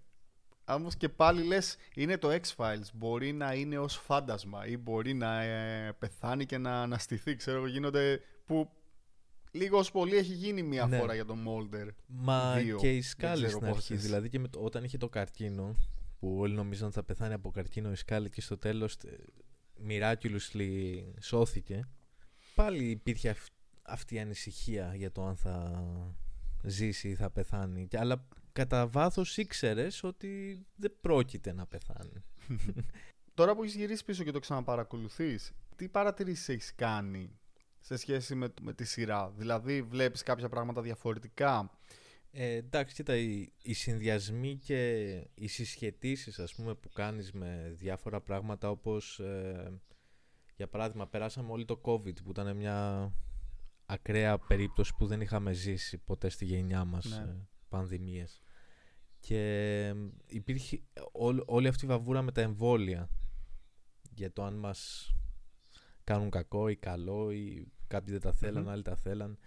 [0.68, 2.86] Όμως και πάλι λες, είναι το X-Files.
[2.94, 7.36] Μπορεί να είναι ως φάντασμα ή μπορεί να ε, πεθάνει και να αναστηθεί.
[7.36, 8.70] Ξέρω εγώ, γίνονται που
[9.50, 10.98] λίγο ως πολύ έχει γίνει μια Ναι.
[10.98, 11.88] φορά για τον Μόλτερ.
[12.06, 12.76] Μα Δύο.
[12.78, 14.02] και η Δεν Σκάλη ξέρω στην αρχή, πόσες.
[14.02, 15.74] δηλαδή και με το- όταν είχε το καρκίνο,
[16.18, 19.18] που όλοι νομίζαν ότι θα πεθάνει από καρκίνο η Σκάλη και στο τέλος ε,
[19.88, 21.88] miraculously σώθηκε,
[22.54, 23.52] πάλι υπήρχε αυ-
[23.82, 25.84] αυτή η ανησυχία για το αν θα
[26.62, 27.86] ζήσει ή θα πεθάνει.
[27.86, 32.24] Και- Αλλά κατά βάθος ήξερες ότι δεν πρόκειται να πεθάνει.
[33.34, 37.38] Τώρα που έχεις γυρίσει πίσω και το ξαναπαρακολουθείς, τι παρατηρήσεις έχεις κάνει
[37.80, 41.78] σε σχέση με, με τη σειρά; Δηλαδή βλέπεις κάποια πράγματα διαφορετικά;
[42.30, 45.02] Ε, εντάξει, κοίτα, οι, οι συνδυασμοί και
[45.34, 49.80] οι συσχετήσεις ας πούμε που κάνεις με διάφορα πράγματα όπως ε,
[50.56, 53.10] για παράδειγμα περάσαμε όλοι το COVID που ήταν μια
[53.86, 57.16] ακραία περίπτωση που δεν είχαμε ζήσει ποτέ στη γενιά μας Ναι.
[57.16, 57.36] ε,
[57.68, 58.40] πανδημίες
[59.26, 59.94] και
[60.26, 60.80] υπήρχε
[61.12, 63.08] όλη, όλη αυτή η βαβούρα με τα εμβόλια.
[64.14, 65.10] Για το αν μας
[66.04, 68.68] κάνουν κακό ή καλό ή κάποιοι δεν τα θέλαν, Μμμ.
[68.70, 69.38] άλλοι τα θέλαν.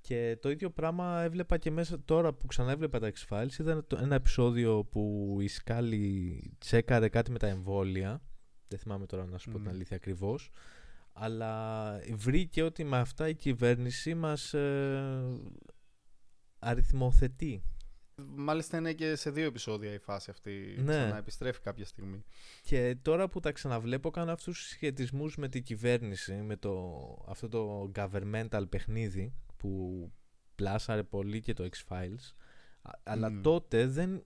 [0.00, 3.98] Και το ίδιο πράγμα έβλεπα και μέσα τώρα που ξανά έβλεπα τα X-Files είδα το-
[4.00, 8.22] ένα επεισόδιο που η Σκάλη τσέκαρε κάτι με τα εμβόλια.
[8.68, 9.74] Δεν θυμάμαι τώρα να σου πω την Μμμ.
[9.74, 10.50] αλήθεια ακριβώς.
[11.12, 15.40] Αλλά βρήκε ότι με αυτά η κυβέρνηση μας ε,
[16.58, 17.62] αριθμοθετεί
[18.26, 20.76] Μάλιστα είναι και σε δύο επεισόδια η φάση αυτή.
[20.78, 21.06] Ναι.
[21.06, 22.24] Να επιστρέφει κάποια στιγμή.
[22.62, 26.94] Και τώρα που τα ξαναβλέπω κάνω αυτούς τους σχετισμούς με την κυβέρνηση, με το,
[27.28, 30.12] αυτό το governmental παιχνίδι που
[30.54, 32.34] πλάσαρε πολύ και το X-Files.
[32.82, 33.40] Α- Αλλά Μμ.
[33.42, 34.24] τότε δεν,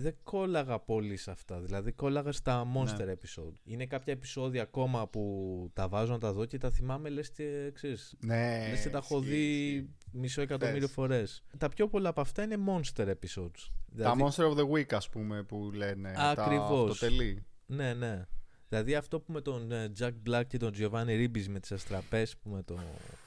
[0.00, 1.60] δεν κόλλαγα πολύ σε αυτά.
[1.60, 3.12] Δηλαδή κόλλαγα στα monster Ναι.
[3.12, 3.52] episode.
[3.64, 7.70] Είναι κάποια επεισόδια ακόμα που τα βάζω να τα δω και τα θυμάμαι λες και
[7.74, 8.14] ξέρεις.
[8.20, 8.68] Ναι.
[8.68, 9.88] λες και τα έχω ισχύει, δει ισχύει.
[10.12, 10.92] μισό εκατομμύριο Θες.
[10.92, 11.42] φορές.
[11.58, 13.70] Τα πιο πολλά από αυτά είναι monster episodes.
[13.96, 16.12] Τα Δηλαδή- Monster of the Week, ας πούμε, που λένε.
[16.16, 16.98] Ακριβώς.
[16.98, 17.44] Τα αυτοτελή.
[17.66, 18.26] Ναι, ναι.
[18.68, 22.36] Δηλαδή αυτό που με τον ε, Jack Black και τον Giovanni Ribisi με τις αστραπές
[22.36, 22.78] που, με το,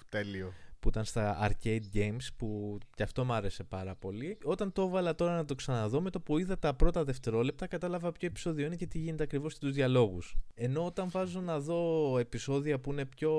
[0.09, 0.53] Τέλειο.
[0.79, 4.37] Που ήταν στα arcade games που και αυτό μου άρεσε πάρα πολύ.
[4.43, 8.11] Όταν το έβαλα τώρα να το ξαναδώ με το που είδα τα πρώτα δευτερόλεπτα κατάλαβα
[8.11, 10.35] ποιο επεισόδιο είναι και τι γίνεται ακριβώς στους διαλόγους.
[10.53, 13.31] Ενώ όταν βάζω να δω επεισόδια που είναι πιο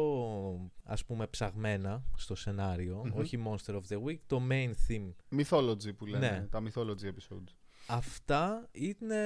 [0.85, 3.18] ας πούμε ψαγμένα στο σενάριο, Μμμ.
[3.18, 6.31] όχι Monster of the Week, το main theme Mythology που λένε.
[6.31, 6.46] Ναι.
[6.50, 7.55] Τα Mythology episodes.
[7.87, 9.16] Αυτά είναι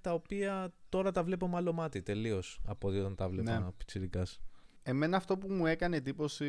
[0.00, 3.66] τα οποία τώρα τα βλέπω με άλλο μάτι τελείως από ότι όταν τα βλέπα Ναι.
[3.76, 4.40] πιτσιρικάς.
[4.90, 6.48] Εμένα αυτό που μου έκανε εντύπωση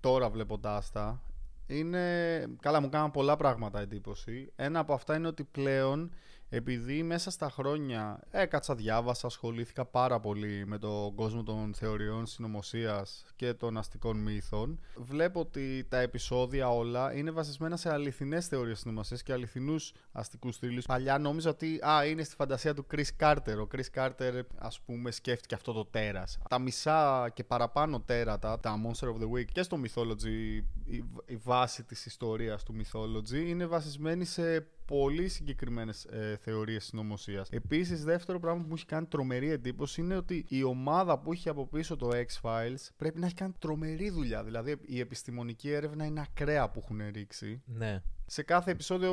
[0.00, 1.22] τώρα βλέποντάς τα
[1.66, 2.46] είναι...
[2.60, 4.52] Καλά, μου κάναν πολλά πράγματα εντύπωση.
[4.56, 6.12] Ένα από αυτά είναι ότι πλέον,
[6.54, 13.24] επειδή μέσα στα χρόνια έκατσα, διάβασα, ασχολήθηκα πάρα πολύ με τον κόσμο των θεωριών συνωμοσίας
[13.36, 19.22] και των αστικών μύθων, βλέπω ότι τα επεισόδια όλα είναι βασισμένα σε αληθινές θεωρίες συνωμοσίας
[19.22, 20.86] και αληθινούς αστικούς θρύλους.
[20.86, 23.56] Παλιά νόμιζα ότι α, είναι στη φαντασία του Chris Carter.
[23.64, 26.38] Ο Chris Carter, ας πούμε, σκέφτηκε αυτό το τέρας.
[26.48, 31.36] Τα μισά και παραπάνω τέρατα, τα Monster of the Week και στο Mythology, η, η
[31.36, 37.48] βάση της ιστορίας του Mythology είναι βασισμένη σε πολύ συγκεκριμένες ε, θεωρίες συνωμοσίας.
[37.50, 41.48] Επίσης, δεύτερο πράγμα που μου έχει κάνει τρομερή εντύπωση είναι ότι η ομάδα που έχει
[41.48, 44.44] από πίσω το X-Files πρέπει να έχει κάνει τρομερή δουλειά.
[44.44, 47.62] Δηλαδή, η επιστημονική έρευνα είναι ακραία που έχουν ρίξει.
[47.66, 48.02] Ναι.
[48.26, 49.12] Σε κάθε επεισόδιο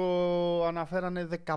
[0.66, 1.56] αναφέρανε 15.000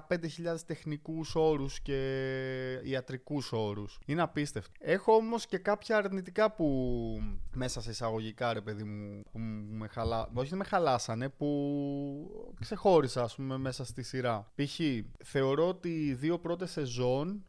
[0.66, 3.98] τεχνικούς όρους και ιατρικούς όρους.
[4.06, 4.72] Είναι απίστευτο.
[4.78, 7.18] Έχω όμως και κάποια αρνητικά που
[7.54, 9.38] μέσα σε εισαγωγικά ρε παιδί μου που
[9.70, 10.30] με χαλά...
[10.34, 14.52] όχι δεν με χαλάσανε που ξεχώρισα ας πούμε μέσα στη σειρά.
[14.54, 14.80] Π.χ.
[15.24, 17.44] θεωρώ ότι οι δύο πρώτες σεζόν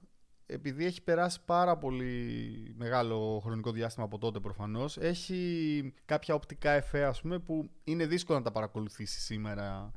[0.53, 7.03] επειδή έχει περάσει πάρα πολύ μεγάλο χρονικό διάστημα από τότε προφανώς έχει κάποια οπτικά εφέ
[7.03, 9.91] ας πούμε που είναι δύσκολο να τα παρακολουθήσει σήμερα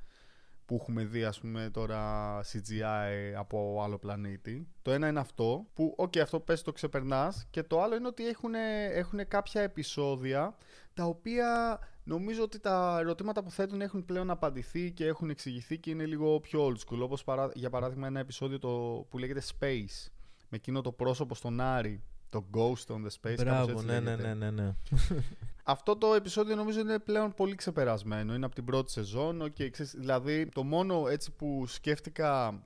[0.66, 4.68] που έχουμε δει ας πούμε τώρα CGI από άλλο πλανήτη.
[4.82, 8.28] Το ένα είναι αυτό που οκ αυτό πες το ξεπερνάς και το άλλο είναι ότι
[8.28, 8.54] έχουν,
[8.92, 10.56] έχουν κάποια επεισόδια
[10.94, 15.90] τα οποία νομίζω ότι τα ερωτήματα που θέτουν έχουν πλέον απαντηθεί και έχουν εξηγηθεί και
[15.90, 20.10] είναι λίγο πιο old school όπως παρά, για παράδειγμα ένα επεισόδιο το, που λέγεται Space
[20.48, 24.00] με εκείνο το πρόσωπο στον Άρη το Ghost on the Space κάπως Μπράβο, έτσι ναι,
[24.00, 24.34] ναι, λέγεται.
[24.34, 24.74] ναι, ναι, ναι.
[25.68, 28.34] Αυτό το επεισόδιο νομίζω είναι πλέον πολύ ξεπερασμένο.
[28.34, 29.42] Είναι από την πρώτη σεζόν.
[29.42, 32.62] Okay, ξέρεις, δηλαδή, το μόνο έτσι που σκέφτηκα,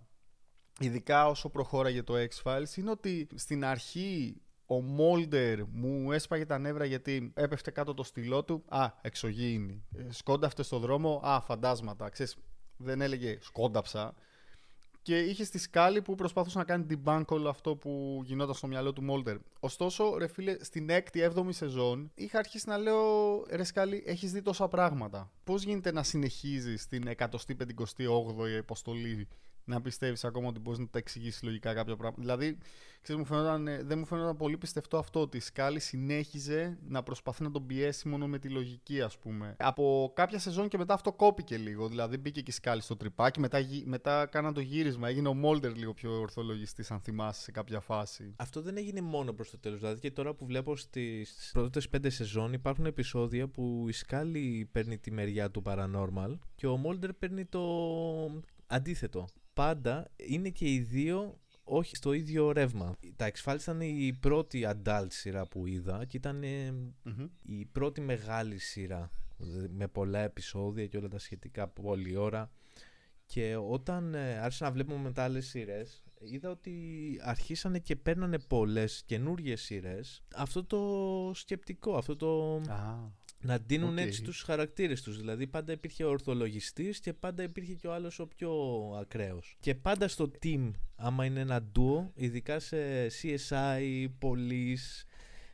[0.79, 6.85] ειδικά όσο προχώραγε το X-Files, είναι ότι στην αρχή ο Μόλτερ μου έσπαγε τα νεύρα
[6.85, 8.65] γιατί έπεφτε κάτω το στυλό του.
[8.69, 9.85] Α, εξωγήινη.
[9.97, 11.21] Ε, Σκόνταφτε στο δρόμο.
[11.25, 12.09] Α, φαντάσματα.
[12.09, 12.37] Ξέρεις,
[12.77, 14.15] δεν έλεγε σκόνταψα.
[15.03, 18.93] Και είχες στη σκάλη που προσπαθούσε να κάνει debunk όλο αυτό που γινόταν στο μυαλό
[18.93, 19.37] του Μόλτερ.
[19.61, 24.43] Ωστόσο, ρε φίλε, στην 6η, 7η σεζόν είχα αρχίσει να λέω ρε σκάλη, έχεις δει
[24.43, 25.31] τόσα πράγματα.
[25.45, 29.29] Πώς γίνεται να συνεχίζεις την 158η αποστολή
[29.65, 32.21] να πιστεύεις ακόμα ότι μπορείς να τα εξηγήσεις λογικά κάποια πράγματα.
[32.23, 32.59] Δηλαδή,
[33.03, 37.03] ξέρεις, μου φαινόταν, ε, δεν μου φαίνονταν πολύ πιστευτό αυτό ότι η Σκάλη συνέχιζε να
[37.03, 39.57] προσπαθεί να τον πιέσει μόνο με τη λογική, ας πούμε.
[39.59, 41.89] Από κάποια σεζόν και μετά αυτό κόπηκε λίγο.
[41.89, 45.09] Δηλαδή, μπήκε και η Σκάλη στο τρυπάκι, μετά, γυ- μετά κάναν το γύρισμα.
[45.09, 48.35] Έγινε ο Μόλτερ λίγο πιο ορθολογιστής, αν θυμάσαι, σε κάποια φάση.
[48.37, 49.81] Αυτό δεν έγινε μόνο προς το τέλος.
[49.81, 54.99] Δηλαδή και τώρα που βλέπω στις πρώτες πέντε σεζόν υπάρχουν επεισόδια που η Σκάλη παίρνει
[54.99, 57.63] τη μεριά του paranormal και ο Μόλτερ παίρνει το
[58.67, 59.29] αντίθετο.
[59.61, 62.97] Πάντα είναι και οι δύο όχι στο ίδιο ρεύμα.
[63.17, 66.71] Τα X-Files ήταν η πρώτη adult σειρά που είδα και ήταν ε,
[67.03, 67.27] Μμμ.
[67.43, 69.11] η πρώτη μεγάλη σειρά
[69.69, 72.51] με πολλά επεισόδια και όλα τα σχετικά πολλή ώρα
[73.27, 76.73] Και όταν ε, άρχισα να βλέπουμε μετά άλλες σειρές, είδα ότι
[77.23, 80.23] αρχίσανε και παίρνανε πολλές καινούριες σειρές.
[80.35, 82.55] Αυτό το σκεπτικό, αυτό το.
[82.55, 83.99] Α, να δίνουν οκ.
[83.99, 85.17] έτσι τους χαρακτήρες τους.
[85.17, 88.53] Δηλαδή πάντα υπήρχε ο ορθολογιστής και πάντα υπήρχε και ο άλλος ο πιο
[89.01, 89.57] ακραίος.
[89.61, 95.05] Και πάντα στο team, άμα είναι ένα duo, ειδικά σε CSI, Police,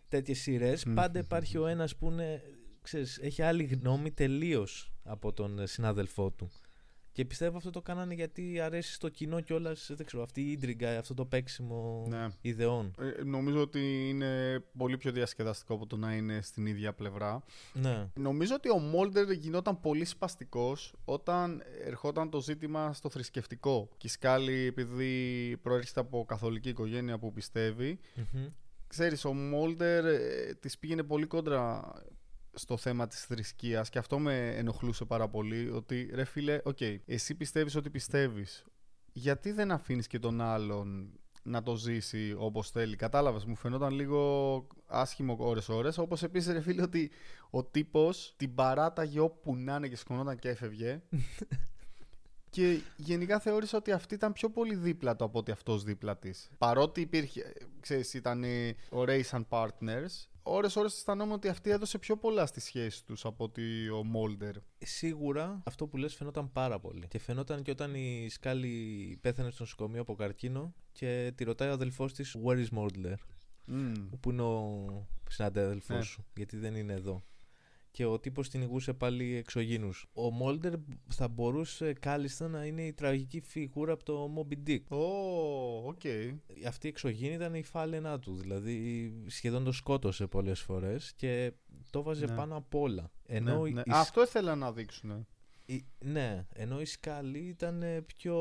[0.09, 2.42] τέτοιες σειρές, Μμμ, πάντα μμμ, υπάρχει ο ένας που είναι,
[2.83, 6.51] ξέρεις, έχει άλλη γνώμη τελείως από τον ε, συνάδελφό του.
[7.16, 10.98] Και πιστεύω αυτό το κάνανε γιατί αρέσει στο κοινό κιόλας, δεν ξέρω, αυτή η ίντριγκα,
[10.98, 12.26] αυτό το παίξιμο ναι.
[12.40, 12.94] ιδεών.
[12.98, 17.42] Ε, νομίζω ότι είναι πολύ πιο διασκεδαστικό από το να είναι στην ίδια πλευρά.
[17.72, 18.09] Ναι.
[18.14, 23.88] Νομίζω ότι ο Μόλτερ γινόταν πολύ σπαστικός όταν ερχόταν το ζήτημα στο θρησκευτικό.
[23.96, 28.46] Και η Σκάλη, επειδή προέρχεται από καθολική οικογένεια που πιστεύει, Μμμ.
[28.87, 31.92] ξέρεις, ο Μόλντερ ε, της πήγαινε πολύ κόντρα
[32.59, 37.35] στο θέμα της θρησκείας και αυτό με ενοχλούσε πάρα πολύ ότι ρε φίλε, οκ, εσύ
[37.35, 38.64] πιστεύεις ότι πιστεύεις.
[39.12, 44.66] Γιατί δεν αφήνεις και τον άλλον να το ζήσει όπως θέλει; Κατάλαβες μου φαινόταν λίγο
[44.87, 47.11] άσχημο ώρες ώρες όπως επίσης ρε φίλε ότι
[47.51, 51.03] ο τύπος την παράταγε όπου να είναι και σηκωνόταν και έφευγε
[52.57, 56.51] και γενικά θεώρησα ότι αυτή ήταν πιο πολύ δίπλα του από ότι αυτός δίπλα της.
[56.59, 62.16] Παρότι υπήρχε, ξέρεις, ήταν ε, ωραίοι σαν partners, ώρες ώρες αισθανόμουν ότι αυτή έδωσε πιο
[62.16, 64.55] πολλά στη σχέση τους από ότι ο Μόλντερ.
[64.79, 67.07] Σίγουρα αυτό που λες φαινόταν πάρα πολύ.
[67.09, 71.73] Και φαινόταν και όταν η Σκάλι πέθανε στο νοσοκομείο από καρκίνο και τη ρωτάει ο
[71.73, 73.14] αδελφός της Where is Mulder?
[74.20, 76.03] Πού είναι ο συνάδελφος Ναι.
[76.03, 77.25] σου, γιατί δεν είναι εδώ.
[77.96, 80.07] Και ο τύπος κυνηγούσε πάλι εξωγήινους.
[80.14, 80.72] Ο Μόλντερ
[81.09, 84.82] θα μπορούσε κάλλιστα να είναι η τραγική φιγούρα από το Moby Dick.
[84.88, 86.00] Ω, οκ.
[86.66, 88.35] Αυτή η εξωγήινη ήταν η φάλαινά του.
[88.37, 91.52] Δηλαδή σχεδόν το σκότωσε πολλές φορές και
[91.90, 92.35] το βάζε Ναι.
[92.35, 93.11] πάνω απ' όλα.
[93.26, 93.80] Ενώ Ναι, η- ναι.
[93.80, 95.26] η Αυτό ήθελα να δείξουν.
[95.66, 98.37] Η- ναι, ενώ η Σκάλη ήταν ε, πιο.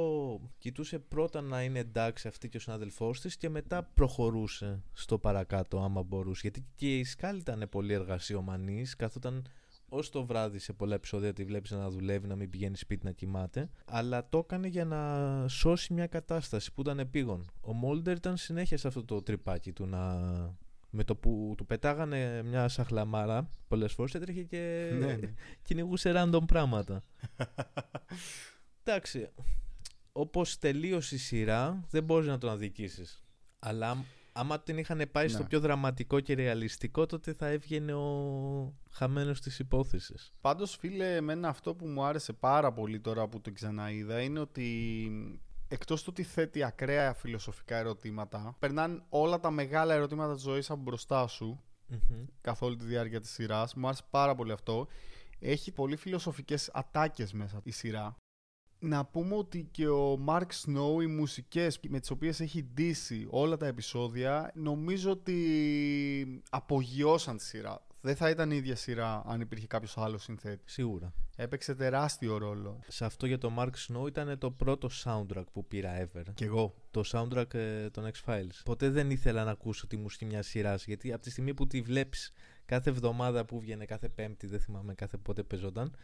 [0.58, 5.80] κοιτούσε πρώτα να είναι εντάξει αυτή και ο συνάδελφός της και μετά προχωρούσε στο παρακάτω,
[5.80, 6.40] άμα μπορούσε.
[6.42, 9.46] Γιατί και η Σκάλη ήταν πολύ εργασιομανής, καθόταν
[9.90, 13.12] ως το βράδυ σε πολλά επεισόδια τη βλέπεις να δουλεύει, να μην πηγαίνει σπίτι να
[13.12, 13.70] κοιμάται.
[13.86, 17.46] Αλλά το έκανε για να σώσει μια κατάσταση που ήταν επίγον.
[17.62, 20.22] Ο Μόλντερ ήταν συνέχεια σε αυτό το τρυπάκι του να.
[20.98, 25.34] Με το που του πετάγανε μια σαχλαμάρα πολλές φορές έτρεχε και Ναι, ναι.
[25.66, 27.04] κυνηγούσε random πράγματα.
[28.84, 29.30] Εντάξει,
[30.12, 33.24] όπως τελείωσε η σειρά δεν μπορείς να τον αδικήσεις.
[33.60, 35.48] Αλλά άμ- άμα την είχαν πάει στο Ναι.
[35.48, 40.34] πιο δραματικό και ρεαλιστικό τότε θα έβγαινε ο χαμένος της υπόθεσης.
[40.42, 44.70] Πάντως φίλε, εμένα αυτό που μου άρεσε πάρα πολύ τώρα που το ξαναείδα είναι ότι
[45.76, 50.82] εκτός του ότι θέτει ακραία φιλοσοφικά ερωτήματα, περνάνε όλα τα μεγάλα ερωτήματα της ζωής από
[50.82, 52.26] μπροστά σου Μμμ.
[52.42, 53.76] καθ' όλη τη διάρκεια της σειράς.
[53.76, 54.88] Μου άρεσε πάρα πολύ αυτό.
[55.40, 58.16] Έχει πολύ φιλοσοφικές ατάκες μέσα η σειρά.
[58.80, 63.58] Να πούμε ότι και ο Mark Snow, οι μουσικές με τις οποίες έχει ντύσει όλα
[63.58, 67.86] τα επεισόδια, νομίζω ότι απογειώσαν τη σειρά.
[68.06, 70.74] Δεν θα ήταν η ίδια σειρά αν υπήρχε κάποιος άλλος συνθέτης.
[70.74, 71.14] Σίγουρα.
[71.36, 72.80] Έπαιξε τεράστιο ρόλο.
[72.88, 76.24] Σε αυτό για το Mark Snow ήταν το πρώτο soundtrack που πήρα ever.
[76.34, 76.74] Κι εγώ.
[76.92, 78.62] Το soundtrack ε, των X-Files.
[78.66, 81.82] Ποτέ δεν ήθελα να ακούσω τη μουσική μιας σειράς γιατί από τη στιγμή που τη
[81.82, 82.32] βλέπεις
[82.66, 85.96] κάθε εβδομάδα που βγαίνει, κάθε Πέμπτη, δεν θυμάμαι κάθε πότε παίζονταν,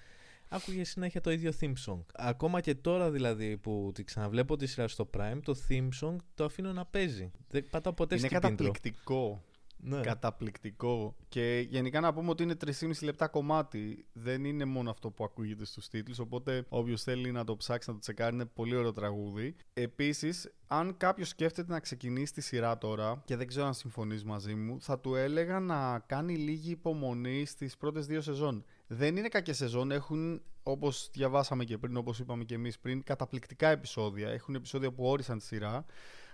[0.49, 2.01] άκουγε συνέχεια το ίδιο theme song.
[2.13, 6.43] Ακόμα και τώρα δηλαδή που τη ξαναβλέπω τη σειρά στο Prime, το theme song το
[6.43, 7.31] αφήνω να παίζει.
[7.49, 8.41] Δεν πατάω ποτέ Είναι στην intro.
[8.41, 9.43] καταπληκτικό.
[9.83, 10.01] Ναι.
[10.01, 11.15] Καταπληκτικό.
[11.27, 14.05] Και γενικά να πούμε ότι είναι 3,5 λεπτά κομμάτι.
[14.13, 16.19] Δεν είναι μόνο αυτό που ακούγεται στους τίτλους.
[16.19, 19.55] Οπότε όποιος θέλει να το ψάξει, να το τσεκάρει, είναι πολύ ωραίο τραγούδι.
[19.73, 24.55] Επίσης, αν κάποιος σκέφτεται να ξεκινήσει τη σειρά τώρα και δεν ξέρω αν συμφωνείς μαζί
[24.55, 28.65] μου, θα του έλεγα να κάνει λίγη υπομονή στις πρώτες δύο σεζόν.
[28.87, 33.67] Δεν είναι κακές σεζόν, έχουν όπως διαβάσαμε και πριν, όπως είπαμε και εμείς πριν, καταπληκτικά
[33.67, 34.29] επεισόδια.
[34.29, 35.85] Έχουν επεισόδια που όρισαν τη σειρά.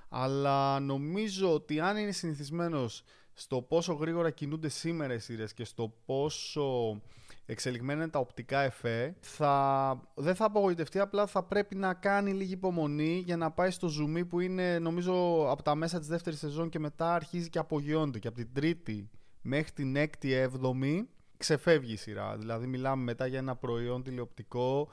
[0.10, 3.03] Αλλά νομίζω ότι αν είναι συνηθισμένος
[3.39, 7.02] στο πόσο γρήγορα κινούνται σήμερα οι σειρές και στο πόσο
[7.45, 12.54] εξελιγμένα είναι τα οπτικά εφέ, θα, δεν θα απογοητευτεί, απλά θα πρέπει να κάνει λίγη
[12.54, 16.69] υπομονή για να πάει στο ζουμί που είναι νομίζω από τα μέσα της δεύτερης σεζόν
[16.69, 19.10] και μετά αρχίζει και απογειώνεται και από την τρίτη
[19.41, 22.38] μέχρι την έκτη έβδομη ξεφεύγει η σειρά.
[22.38, 24.89] Δηλαδή μιλάμε μετά για ένα προϊόν τηλεοπτικό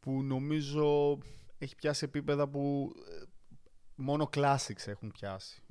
[0.00, 1.18] που νομίζω
[1.58, 3.22] έχει πιάσει επίπεδα που ε,
[3.94, 5.62] μόνο classics έχουν πιάσει.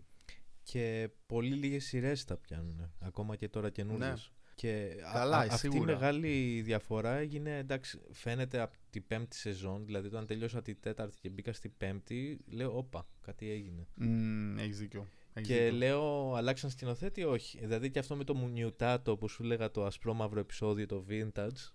[0.63, 2.91] Και πολύ λίγες σειρές τα πιάνουν.
[3.00, 4.10] Ακόμα και τώρα καινούριες.
[4.10, 4.39] Ναι.
[4.56, 5.91] Και α- Καλά, α- αυτή η σίγουρα.
[5.93, 11.30] μεγάλη διαφορά έγινε, εντάξει, φαίνεται από την πέμπτη σεζόν, δηλαδή όταν τελειώσα τη τέταρτη και
[11.30, 13.88] μπήκα στη πέμπτη, λέω, όπα, κάτι έγινε.
[14.02, 15.08] Mm, έχεις δίκιο.
[15.34, 15.78] Έχεις και δίκιο.
[15.78, 17.60] λέω, αλλάξαν σκηνοθέτη, όχι.
[17.60, 21.71] Δηλαδή και αυτό με το μουνιουτάτο που σου λέγα το ασπρόμαυρο επεισόδιο, το vintage,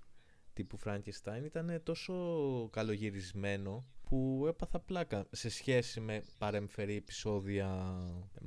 [0.53, 2.15] τύπου Frankenstein ήταν τόσο
[2.73, 7.97] καλογυρισμένο που έπαθα πλάκα σε σχέση με παρεμφερή επεισόδια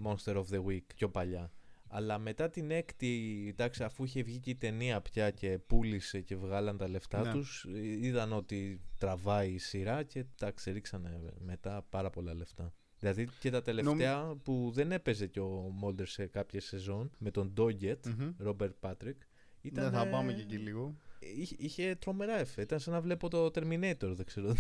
[0.05, 1.51] Monster of the Week πιο παλιά.
[1.87, 6.35] Αλλά μετά την έκτη, εντάξει, αφού είχε βγει και η ταινία πια και πούλησε και
[6.35, 7.31] βγάλαν τα λεφτά Ναι.
[7.31, 7.65] τους,
[8.01, 12.73] είδαν ότι τραβάει η σειρά και εντάξει, ρίξανε μετά πάρα πολλά λεφτά.
[12.99, 17.53] Δηλαδή και τα τελευταία που δεν έπαιζε και ο Μόλτερ σε κάποια σεζόν με τον
[17.57, 18.31] Doggett, Μμμ.
[18.37, 19.21] Ρόμπερτ Πάτρικ.
[19.61, 20.95] Δεν Ναι, θα πάμε και εκεί λίγο.
[21.19, 22.61] Είχε, είχε τρομερά εφέ.
[22.61, 24.55] Ήταν σαν να βλέπω το Terminator, δεν ξέρω.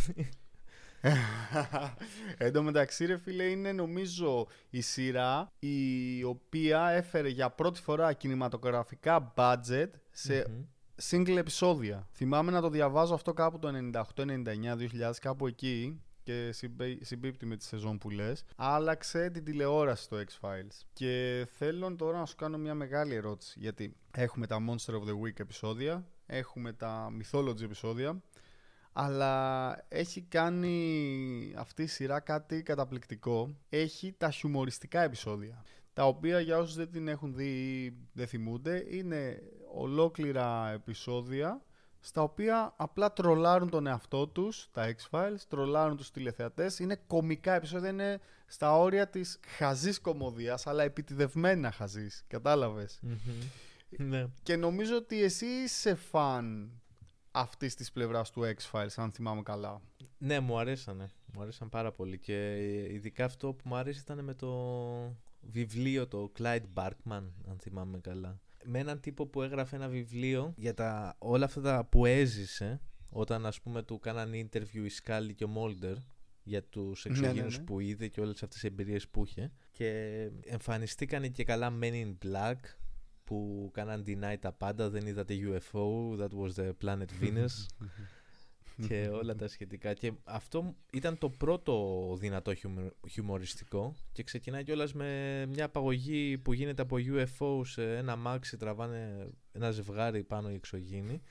[2.37, 8.13] Εν τω μεταξύ, ρε φίλε, είναι νομίζω η σειρά η οποία έφερε για πρώτη φορά
[8.13, 10.63] κινηματογραφικά budget σε Μμμ.
[11.09, 12.07] single επεισόδια.
[12.11, 17.63] Θυμάμαι να το διαβάζω αυτό κάπου το 98-99-2000, κάπου εκεί και συμπέ- συμπίπτει με τη
[17.63, 18.43] σεζόν που λες.
[18.55, 20.81] Άλλαξε την τηλεόραση στο X-Files.
[20.93, 25.25] Και θέλω τώρα να σου κάνω μια μεγάλη ερώτηση, γιατί έχουμε τα Monster of the
[25.25, 28.21] Week επεισόδια, έχουμε τα Mythology επεισόδια,
[28.93, 33.55] αλλά έχει κάνει αυτή η σειρά κάτι καταπληκτικό.
[33.69, 35.63] Έχει τα χιουμοριστικά επεισόδια.
[35.93, 39.41] Τα οποία για όσους δεν την έχουν δει ή δεν θυμούνται είναι
[39.73, 41.61] ολόκληρα επεισόδια
[41.99, 46.79] στα οποία απλά τρολάρουν τον εαυτό τους, τα X-Files, τρολάρουν τους τηλεθεατές.
[46.79, 52.23] Είναι κομικά επεισόδια, είναι στα όρια της χαζής κομμωδίας, αλλά επιτιδευμένα χαζής.
[52.27, 53.17] Κατάλαβες; Μμμ.
[53.89, 54.27] Ναι.
[54.43, 56.71] Και νομίζω ότι εσύ είσαι φαν
[57.39, 59.81] αυτής της πλευράς του X-Files, αν θυμάμαι καλά.
[60.17, 61.09] Ναι, μου αρέσανε.
[61.33, 62.17] Μου αρέσαν πάρα πολύ.
[62.17, 62.55] Και
[62.93, 64.49] ειδικά αυτό που μου άρεσε ήταν με το
[65.41, 68.39] βιβλίο, το Clyde Barkman, αν θυμάμαι καλά.
[68.63, 73.45] Με έναν τύπο που έγραφε ένα βιβλίο για τα, όλα αυτά τα που έζησε όταν
[73.45, 75.95] ας πούμε του κάναν interview η Σκάλι και ο Μόλτερ
[76.43, 77.63] για τους Ναι, ναι, εξωγήνους ναι.
[77.63, 79.89] που είδε και όλες αυτές τις εμπειρίες που είχε και
[80.43, 82.55] εμφανιστήκανε και καλά Men in Black
[83.29, 87.65] που κάναν deny τα πάντα, δεν είδατε UFO, that was the planet Venus
[88.87, 89.93] και όλα τα σχετικά.
[89.93, 96.53] Και αυτό ήταν το πρώτο δυνατό χιουμο- χιουμοριστικό και ξεκινάει κιόλας με μια απαγωγή που
[96.53, 101.21] γίνεται από UFO σε ένα μάξι, τραβάνε ένα ζευγάρι πάνω οι εξωγήινοι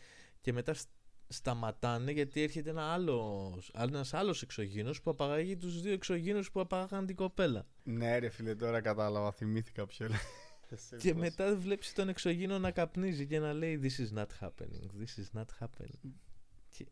[0.40, 0.88] και μετά σ-
[1.28, 7.06] σταματάνε γιατί έρχεται ένα άλλος, ένας άλλος εξωγήινος που απαγάγει τους δύο εξωγήινους που απαγάγαν
[7.06, 7.66] την κοπέλα.
[7.82, 10.18] ναι ρε φίλε, τώρα κατάλαβα, θυμήθηκα ποιο λέει.
[10.98, 15.20] Και μετά βλέπεις τον εξωγήινο να καπνίζει και να λέει This is not happening, this
[15.22, 16.12] is not happening.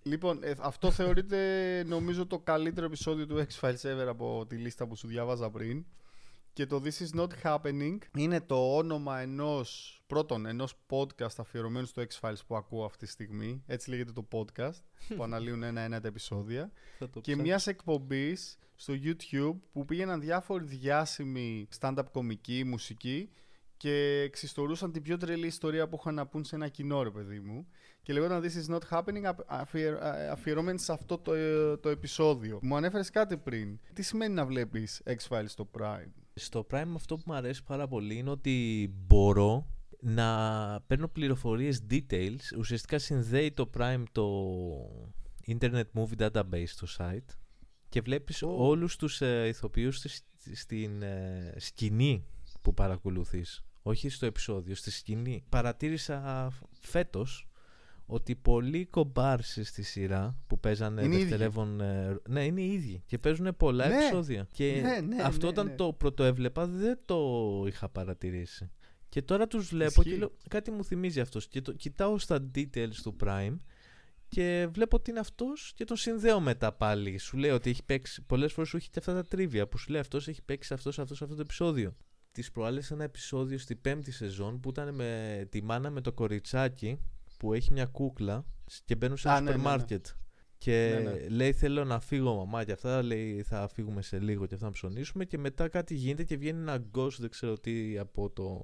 [0.03, 4.97] Λοιπόν, ε, αυτό θεωρείται νομίζω το καλύτερο επεισόδιο του X-Files ever από τη λίστα που
[4.97, 5.85] σου διάβαζα πριν.
[6.53, 12.03] Και το This is not happening είναι το όνομα ενός, πρώτον, ενός podcast αφιερωμένου στο
[12.03, 13.63] X-Files που ακούω αυτή τη στιγμή.
[13.67, 14.81] Έτσι λέγεται το podcast
[15.17, 16.71] που αναλύουν ένα-ένα τα επεισόδια.
[16.99, 17.43] Θα το και ψάξω.
[17.43, 23.31] μιας εκπομπής στο YouTube που πήγαιναν διάφοροι διάσημοι stand-up κομικοί, μουσικοί
[23.77, 27.41] και εξιστορούσαν την πιο τρελή ιστορία που είχαν να πούν σε ένα κοινό ρε παιδί
[27.41, 27.67] μου
[28.03, 32.59] και λεγόταν This is not happening αφιερ- αφιερ- αφιερωμένη σε αυτό το, ε, το επεισόδιο.
[32.63, 33.79] Μου ανέφερες κάτι πριν.
[33.93, 38.15] Τι σημαίνει να βλέπεις X-Files στο Prime; Στο Prime αυτό που μου αρέσει πάρα πολύ
[38.17, 39.67] είναι ότι μπορώ
[40.01, 42.41] να παίρνω πληροφορίες details.
[42.59, 44.27] Ουσιαστικά συνδέει το Prime το
[45.47, 47.35] Internet Movie Database στο site
[47.89, 48.55] και βλέπεις Ω.
[48.67, 52.25] όλους τους ε, ηθοποιούς στη- στην ε, σκηνή
[52.63, 53.65] που παρακολουθείς.
[53.89, 55.45] Όχι στο επεισόδιο, στη σκηνή.
[55.49, 56.49] Παρατήρησα
[56.81, 57.49] φέτος
[58.07, 61.29] ότι πολλοί κομπάρσες στη σειρά που παίζανε Είναι οι ίδιοι.
[61.29, 61.81] δευτερεύον...
[61.81, 63.95] ε, ναι, είναι οι ίδιοι και παίζουν πολλά Ναι.
[63.95, 64.49] επεισόδια.
[64.53, 65.75] Και Ναι, ναι, αυτό ναι, όταν ναι.
[65.75, 68.71] το πρωτοέβλεπα δεν το είχα παρατηρήσει.
[69.09, 70.11] Και τώρα τους βλέπω Ισχύει.
[70.13, 71.49] και λέω, κάτι μου θυμίζει αυτός.
[71.49, 73.57] Και το κοιτάω στα details του Prime
[74.29, 77.19] και βλέπω ότι είναι αυτός και τον συνδέω μετά πάλι.
[77.19, 79.91] Σου λέει ότι έχει παίξει, πολλές φορές σου έχει και αυτά τα τρίβια που σου
[79.91, 81.97] λέει αυτός έχει παίξει σε αυτός, σε αυτός, σε αυτό το επεισόδιο.
[82.37, 86.99] Τις προάλλες ένα επεισόδιο στη πέμπτη σεζόν που ήταν με τη μάνα με το κοριτσάκι
[87.37, 88.45] που έχει μια κούκλα
[88.85, 89.77] και μπαίνουν σε ένα Α, ναι, σούπερ ναι, ναι.
[89.77, 90.07] μάρκετ.
[90.59, 91.29] Και Ναι, ναι.
[91.29, 94.73] λέει θέλω να φύγω μαμά και αυτά, λέει θα φύγουμε σε λίγο και αυτά να
[94.73, 98.61] ψωνίσουμε και μετά κάτι γίνεται και βγαίνει ένα ghost δεν ξέρω τι από, το...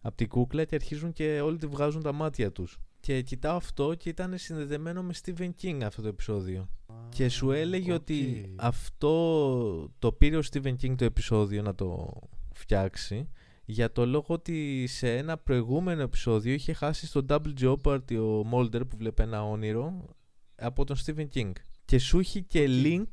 [0.00, 2.78] από την κούκλα και αρχίζουν και όλοι τη βγάζουν τα μάτια τους.
[3.00, 6.68] Και κοιτάω αυτό και ήταν συνδεδεμένο με Stephen King αυτό το επεισόδιο.
[7.08, 8.62] Και σου έλεγε ότι οκ.
[8.64, 12.18] αυτό το πήρε ο Stephen King το επεισόδιο να το
[12.58, 13.28] φτιάξει
[13.64, 18.88] για το λόγο ότι σε ένα προηγούμενο επεισόδιο είχε χάσει στο Double Jeopardy ο Mulder
[18.88, 20.14] που βλέπει ένα όνειρο
[20.56, 21.52] από τον Stephen King.
[21.84, 23.08] Και σου έχει και link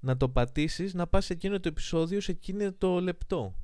[0.00, 3.54] να το πατήσεις να πας σε εκείνο το επεισόδιο σε εκείνο το λεπτό.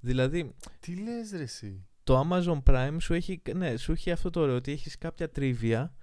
[0.00, 4.40] Δηλαδή Τι λες ρε εσύ; το Amazon Prime σου έχει, ναι, σου έχει αυτό το
[4.40, 5.94] ωραίο ότι έχεις κάποια τρίβια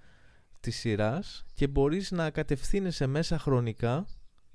[0.60, 4.06] της σειράς και μπορείς να κατευθύνεσαι μέσα χρονικά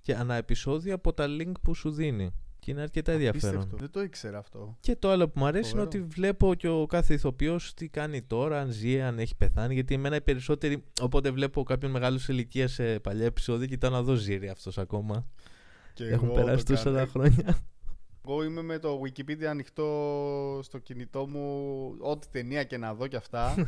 [0.02, 2.34] και ανά επεισόδιο από τα link που σου δίνει.
[2.66, 3.56] Και είναι αρκετά ενδιαφέρον.
[3.56, 3.78] Απίστευτο.
[3.78, 4.78] Δεν το ήξερα αυτό.
[4.80, 5.90] Και το άλλο που μου αρέσει Φοβερό.
[5.94, 9.74] είναι ότι βλέπω και ο κάθε ηθοποιός τι κάνει τώρα, αν ζει, αν έχει πεθάνει.
[9.74, 14.02] Γιατί εμένα οι περισσότεροι, όποτε βλέπω κάποιον μεγάλος σε ηλικίας σε παλιά επεισόδια, κοιτάω να
[14.02, 15.26] δω ζήρι αυτός ακόμα.
[15.94, 16.98] Και Έχουν εγώ περάσει το τόσα κάνω.
[16.98, 17.58] τα χρόνια.
[18.28, 23.16] Εγώ είμαι με το Wikipedia ανοιχτό στο κινητό μου, ό,τι ταινία και να δω κι
[23.16, 23.54] αυτά.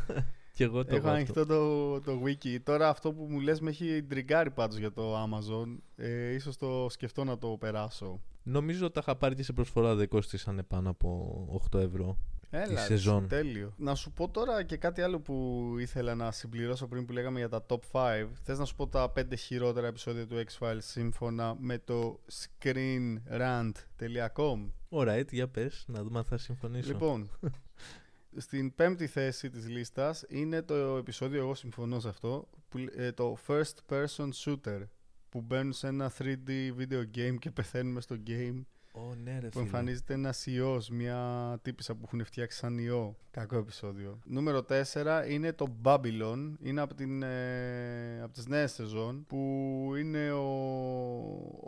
[0.57, 1.39] και εγώ το Έχω έχω αυτό.
[1.39, 2.57] ανοιχτό το, το wiki.
[2.63, 5.77] Τώρα αυτό που μου λες με έχει τριγκάρει πάντως για το Amazon.
[5.95, 8.21] Ε, ίσως το σκεφτώ να το περάσω.
[8.43, 12.17] Νομίζω τα είχα πάρει και σε προσφορά δεν κόστησαν πάνω από 8 ευρώ.
[12.49, 13.27] Έλα, Η ρε, σεζόν.
[13.27, 13.73] τέλειο.
[13.77, 17.49] Να σου πω τώρα και κάτι άλλο που ήθελα να συμπληρώσω πριν που λέγαμε για
[17.49, 18.27] τα top 5.
[18.43, 24.69] Θες να σου πω τα 5 χειρότερα επεισόδια του X-Files σύμφωνα με το screenrant.com.
[24.89, 26.91] Alright, για πες, να δούμε αν θα συμφωνήσω.
[26.91, 27.29] Λοιπόν,
[28.37, 33.37] στην πέμπτη θέση της λίστας είναι το επεισόδιο, εγώ συμφωνώ σε αυτό, που, ε, το
[33.47, 34.87] First Person Shooter
[35.29, 38.61] που μπαίνουν σε ένα 3D video game και πεθαίνουμε στο game
[38.97, 39.63] Ω, ναι, ρε, που φίλε.
[39.63, 41.19] εμφανίζεται ένας ιός, μια
[41.61, 43.15] τύπησα που έχουν φτιάξει σαν ιό.
[43.31, 44.19] Κακό επεισόδιο.
[44.25, 46.53] Νούμερο 4 είναι το Babylon.
[46.61, 49.37] Είναι από, την, ε, από τις νέες σεζόν που
[49.99, 50.45] είναι ο,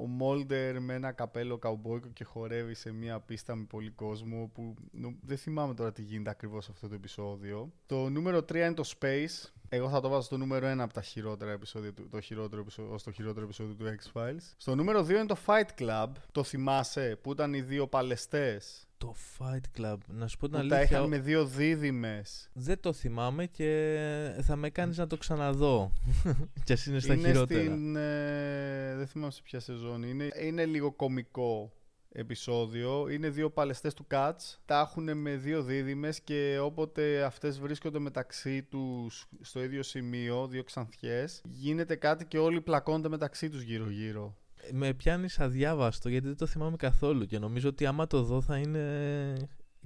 [0.03, 4.75] ο Molder με ένα καπέλο καουμπόικο και χορεύει σε μια πίστα με πολύ κόσμο που
[4.91, 7.71] νο- δεν θυμάμαι τώρα τι γίνεται ακριβώς σε αυτό το επεισόδιο.
[7.86, 9.49] Το νούμερο 3 είναι το Space.
[9.72, 12.93] Εγώ θα το βάζω στο νούμερο 1 από τα χειρότερα επεισόδια του, το χειρότερο επεισόδιο,
[12.93, 14.53] ως το χειρότερο επεισόδιο του X-Files.
[14.57, 16.07] Στο νούμερο 2 είναι το Fight Club.
[16.32, 20.67] Το θυμάσαι που ήταν οι δύο παλαιστές; Το Fight Club, να σου πω την Που
[20.67, 22.49] τα αλήθεια, είχαν με δύο δίδυμες.
[22.53, 23.95] δεν το θυμάμαι και
[24.41, 25.91] θα με κάνεις να το ξαναδώ.
[26.65, 27.61] Κι ας είναι στα είναι χειρότερα.
[27.61, 27.95] στην.
[27.95, 30.28] ε, δεν θυμάμαι σε ποια σεζόν είναι.
[30.43, 31.72] Είναι λίγο κομικό
[32.12, 33.10] επεισόδιο.
[33.10, 34.57] Είναι δύο παλαιστές του Cats.
[34.66, 40.64] Τα έχουν με δύο δίδυμες και όποτε αυτές βρίσκονται μεταξύ τους στο ίδιο σημείο, δύο
[40.64, 44.38] ξανθιές, γίνεται κάτι και όλοι πλακώνται μεταξύ τους γύρω-γύρω.
[44.72, 48.57] Με πιάνεις αδιάβαστο γιατί δεν το θυμάμαι καθόλου και νομίζω ότι άμα το δω θα
[48.57, 49.34] είναι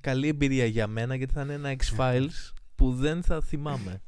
[0.01, 4.01] καλή εμπειρία για μένα γιατί θα είναι ένα X-Files που δεν θα θυμάμαι.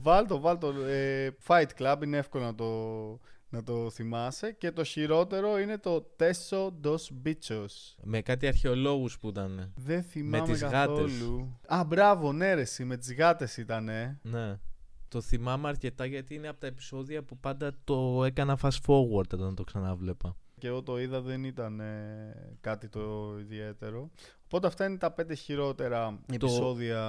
[0.00, 0.74] βάλτο, βάλτο.
[0.84, 2.66] Ε, Fight Club είναι εύκολο να το,
[3.52, 4.52] να το θυμάσαι.
[4.52, 7.94] Και το χειρότερο είναι το Teso dos Bichos.
[8.02, 9.72] με κάτι αρχαιολόγους που ήταν.
[9.76, 11.38] Δεν θυμάμαι τις καθόλου.
[11.38, 11.78] γάτες.
[11.78, 14.18] Α, μπράβο, ναι, ρε, εσύ, με τις γάτες ήτανε.
[14.22, 14.58] Ναι.
[15.08, 19.54] Το θυμάμαι αρκετά γιατί είναι από τα επεισόδια που πάντα το έκανα fast forward όταν
[19.54, 20.36] το ξανάβλεπα.
[20.58, 24.10] Και εγώ το είδα, δεν ήταν ε, κάτι το ιδιαίτερο.
[24.44, 27.02] Οπότε αυτά είναι τα πέντε χειρότερα επεισόδια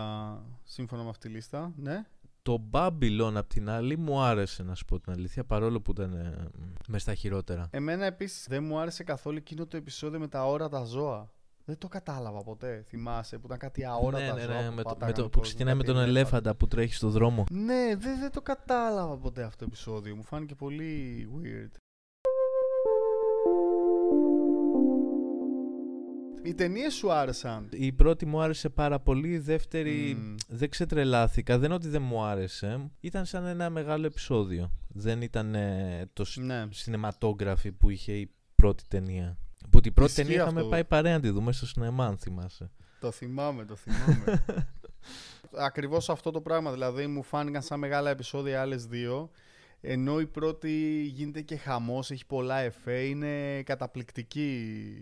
[0.63, 1.73] σύμφωνα με αυτή τη λίστα.
[1.75, 2.05] Ναι.
[2.43, 6.13] Το Babylon απ' την άλλη μου άρεσε να σου πω την αλήθεια παρόλο που ήταν
[6.13, 6.47] ε,
[6.87, 7.67] μες στα χειρότερα.
[7.71, 11.31] Εμένα επίσης δεν μου άρεσε καθόλου εκείνο το επεισόδιο με τα όρατα ζώα.
[11.65, 12.83] Δεν το κατάλαβα ποτέ.
[12.87, 15.23] Θυμάσαι που ήταν κάτι αόρατα ναι, ναι, ζώα ναι, που με το, πάταγαν με το,
[15.23, 17.43] που κόσμο, ξεκινάει με κάτι τον ελέφαντα που τρέχει στο δρόμο.
[17.51, 20.15] Ναι, δεν, δεν το κατάλαβα ποτέ αυτό το επεισόδιο.
[20.15, 21.77] Μου φάνηκε πολύ weird.
[26.43, 30.35] Οι ταινίες σου άρεσαν; Η πρώτη μου άρεσε πάρα πολύ, η δεύτερη Μμμ.
[30.47, 31.55] δεν ξετρελάθηκα.
[31.57, 32.91] Δεν είναι ότι δεν μου άρεσε.
[32.99, 34.71] Ήταν σαν ένα μεγάλο επεισόδιο.
[34.87, 36.67] Δεν ήταν ε, το σ- Ναι.
[36.85, 39.37] cinematography που είχε η πρώτη ταινία.
[39.69, 40.69] Που την πρώτη Ισχύει ταινία είχαμε αυτό.
[40.71, 42.71] πάει παρέα να τη δούμε στο σινεμά, αν θυμάσαι.
[42.99, 44.43] Το θυμάμαι, το θυμάμαι.
[45.67, 46.71] Ακριβώς αυτό το πράγμα.
[46.71, 49.29] Δηλαδή μου φάνηκαν σαν μεγάλα επεισόδια άλλες δύο.
[49.85, 54.95] Ενώ η πρώτη γίνεται και χαμός, έχει πολλά εφέ, είναι καταπληκτική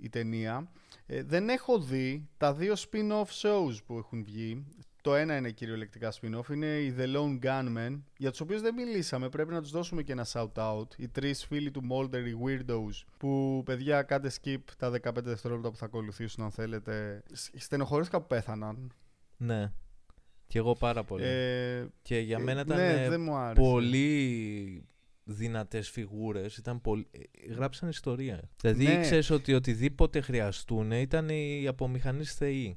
[0.00, 0.70] η ταινία.
[1.06, 4.64] Ε, δεν έχω δει τα δύο spin-off shows που έχουν βγει.
[5.02, 9.28] Το ένα είναι κυριολεκτικά spin-off, είναι οι The Lone Gunmen, για τους οποίους δεν μιλήσαμε,
[9.28, 10.86] πρέπει να τους δώσουμε και ένα shout-out.
[10.96, 15.76] Οι τρεις φίλοι του Mulder, οι Weirdos, που παιδιά κάντε skip τα 15 δευτερόλεπτα που
[15.76, 17.22] θα ακολουθήσουν αν θέλετε.
[17.32, 18.92] Σ- Στενοχωρήθηκα που πέθαναν.
[19.36, 19.72] Ναι.
[20.48, 21.24] Και εγώ πάρα πολύ.
[21.24, 23.60] Ε, και για ε, μένα ήταν ναι, ε, δεν μου άρεσε.
[23.70, 24.86] πολύ
[25.24, 26.56] δυνατές φιγούρες.
[26.56, 27.06] Ήταν πολύ...
[27.10, 28.50] ε, Γράψαν ιστορία.
[28.60, 28.92] Δηλαδή Ναι.
[28.92, 32.76] ήξερες ότι οτιδήποτε χρειαστούν ήταν οι απομηχανείς θεοί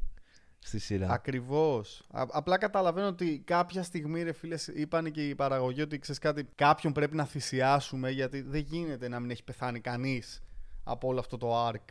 [0.60, 1.10] στη σειρά.
[1.10, 2.04] Ακριβώς.
[2.12, 6.48] Α- απλά καταλαβαίνω ότι κάποια στιγμή, ρε φίλε, είπαν και οι παραγωγοί ότι ξέρεις κάτι,
[6.56, 10.44] κάποιον πρέπει να θυσιάσουμε γιατί δεν γίνεται να μην έχει πεθάνει κανείς
[10.84, 11.84] από όλο αυτό το arc.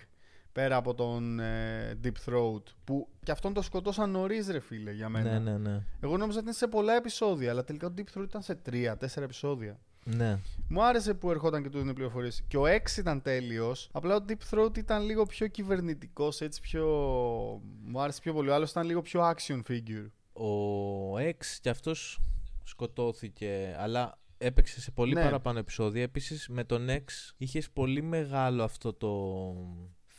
[0.52, 2.62] Πέρα από τον ε, Deep Throat.
[2.84, 5.38] Που και αυτόν το σκοτώσαν νωρίς, ρε φίλε, για μένα.
[5.38, 5.82] ναι, ναι, ναι.
[6.00, 9.24] Εγώ νόμιζα ότι είναι σε πολλά επεισόδια, αλλά τελικά ο Deep Throat ήταν σε τρία-τέσσερα
[9.24, 9.80] επεισόδια.
[10.04, 10.38] ναι.
[10.68, 12.42] Μου άρεσε που ερχόταν και του δίνει πληροφορίες.
[12.48, 13.88] Και ο X ήταν τέλειος.
[13.92, 16.86] Απλά ο Deep Throat ήταν λίγο πιο κυβερνητικός, έτσι πιο.
[17.84, 18.48] Μου άρεσε πιο πολύ.
[18.48, 20.06] Ο άλλος ήταν λίγο πιο action figure.
[20.32, 22.20] Ο X κι αυτός
[22.64, 25.22] σκοτώθηκε, αλλά έπαιξε σε πολύ Ναι.
[25.22, 26.02] παραπάνω επεισόδια.
[26.02, 27.02] Επίσης με τον X
[27.36, 29.54] είχες πολύ μεγάλο αυτό το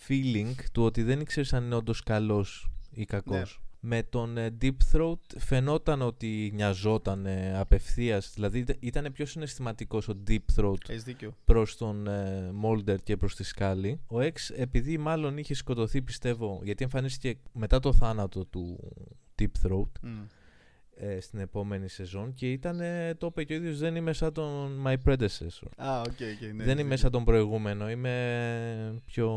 [0.08, 3.62] feeling του ότι δεν ήξερες αν είναι όντως καλός ή κακός.
[3.84, 10.18] Με τον ε, Deep Throat φαινόταν ότι νοιαζόταν ε, απευθείας, δηλαδή ήταν πιο συναισθηματικός ο
[10.28, 11.38] Deep Throat Έχεις δίκιο.
[11.46, 14.00] προς τον ε, Molder και προς τη σκάλη.
[14.08, 18.94] Ο X επειδή μάλλον είχε σκοτωθεί πιστεύω, γιατί εμφανίστηκε μετά το θάνατο του
[19.42, 20.22] Deep Throat, Μμ.
[20.96, 24.34] Ε, στην επόμενη σεζόν και ήταν, ε, το είπε και ο ίδιος, δεν είμαι σαν
[24.34, 25.68] τον my predecessor.
[25.76, 29.30] Α, ok, ok, ναι, δεν έχεις είμαι σαν τον προηγούμενο, είμαι πιο...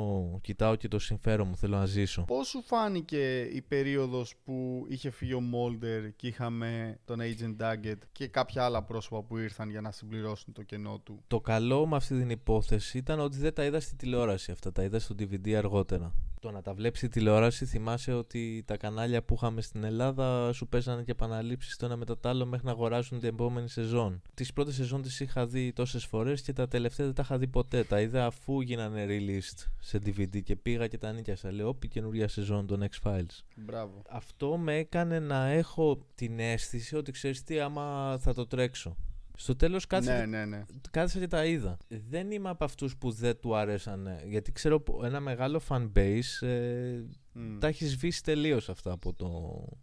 [0.43, 2.23] κοιτάω και το συμφέρον μου, θέλω να ζήσω.
[2.23, 7.99] Πώς σου φάνηκε η περίοδος που είχε φύγει ο Μόλντερ και είχαμε τον Agent Doggett
[8.13, 11.97] και κάποια άλλα πρόσωπα που ήρθαν για να συμπληρώσουν το κενό του; Το καλό με
[11.97, 15.53] αυτή την υπόθεση ήταν ότι δεν τα είδα στη τηλεόραση αυτά, τα είδα στο DVD
[15.53, 16.15] αργότερα.
[16.45, 20.69] Το να τα βλέπεις στη τηλεόραση θυμάσαι ότι τα κανάλια που είχαμε στην Ελλάδα σου
[20.69, 24.23] παίζανε και επαναλήψεις το ένα μετά το άλλο μέχρι να αγοράσουν την επόμενη σεζόν.
[24.35, 27.47] Τις πρώτες σεζόν τις είχα δει τόσες φορές και τα τελευταία δεν τα είχα δει
[27.47, 27.85] ποτέ.
[27.85, 31.53] Τα είδα αφού γίνανε released σε DVD και πήγα και τα νίκιασα.
[31.53, 33.43] Λέω, όπι καινούρια σεζόν των X-Files.
[33.57, 34.03] Μπράβο.
[34.09, 38.97] Αυτό με έκανε να έχω την αίσθηση ότι ξέρεις τι άμα θα το τρέξω.
[39.37, 40.65] Στο τέλος κάθισα, Ναι, ναι, ναι.
[40.91, 41.77] κάθισα και τα είδα.
[42.09, 44.09] Δεν είμαι από αυτούς που δεν του αρέσαν.
[44.27, 47.01] Γιατί ξέρω που ένα μεγάλο fan base ε,
[47.33, 47.59] Μμ.
[47.59, 49.29] τα έχεις σβήσει τελείως αυτά από το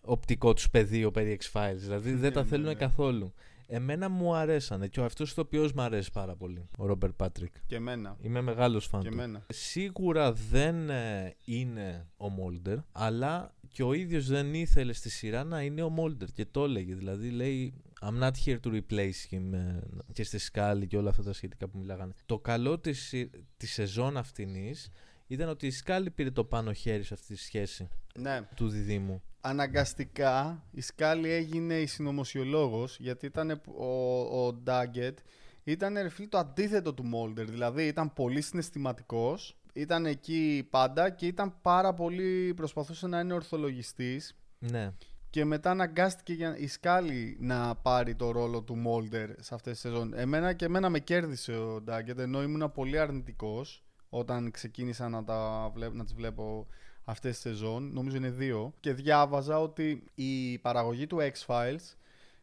[0.02, 1.76] οπτικό τους πεδίο περί X-Files.
[1.78, 2.74] Δηλαδή δεν τα Ναι, θέλουν ναι.
[2.74, 3.34] καθόλου.
[3.74, 7.54] Εμένα μου αρέσανε και ο αυτός ο οποίος μου αρέσει πάρα πολύ, ο Ρόμπερ Πάτρικ.
[7.66, 8.18] Και εμένα.
[8.22, 9.14] Είμαι μεγάλος φαν Και του.
[9.14, 9.46] εμένα.
[9.50, 15.62] Σίγουρα δεν ε, είναι ο Μόλτερ, αλλά και ο ίδιος δεν ήθελε στη σειρά να
[15.62, 16.96] είναι ο Μόλτερ και το έλεγε.
[16.96, 17.74] Δηλαδή λέει
[18.04, 19.80] I'm not here to replace him ε,
[20.14, 22.14] και στη σκάλη και όλα αυτά τα σχετικά που μιλάγανε.
[22.26, 24.90] Το καλό της, σι- της σεζόν αυτινής
[25.28, 28.42] ήταν ότι η σκάλη πήρε το πάνω χέρι σε αυτή τη σχέση Ναι.
[28.56, 29.22] του διδήμου.
[29.42, 35.20] Αναγκαστικά η Σκάλη έγινε η συνωμοσιολόγος γιατί ήταν ο, ο Ντάγκετ
[35.64, 37.46] ήταν ρε φίλε, το αντίθετο του Μόλτερ.
[37.50, 44.36] Δηλαδή ήταν πολύ συναισθηματικός, ήταν εκεί πάντα και ήταν πάρα πολύ, προσπαθούσε να είναι ορθολογιστής
[44.60, 44.92] Ναι.
[45.32, 49.82] Και μετά αναγκάστηκε για, η Σκάλη να πάρει το ρόλο του Μόλτερ σε αυτές τις
[49.82, 50.14] σεζόν.
[50.14, 55.72] Εμένα και εμένα με κέρδισε ο Ντάγκετ ενώ ήμουν πολύ αρνητικός όταν ξεκίνησα να, τα
[55.74, 56.68] βλέπω, να τις βλέπω
[57.04, 61.96] αυτές τις σεζόν, νομίζω είναι δύο, και διάβαζα ότι η παραγωγή του X-Files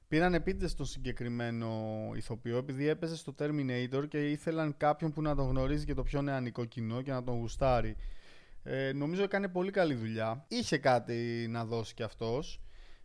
[0.09, 1.71] πήραν επίτηδες τον συγκεκριμένο
[2.15, 6.23] ηθοποιό επειδή έπαιζε στο Terminator και ήθελαν κάποιον που να τον γνωρίζει και το πιο
[6.23, 7.97] νεανικό κοινό και να τον γουστάρει.
[8.63, 10.45] Ε, νομίζω έκανε πολύ καλή δουλειά.
[10.49, 12.61] Είχε κάτι να δώσει κι αυτός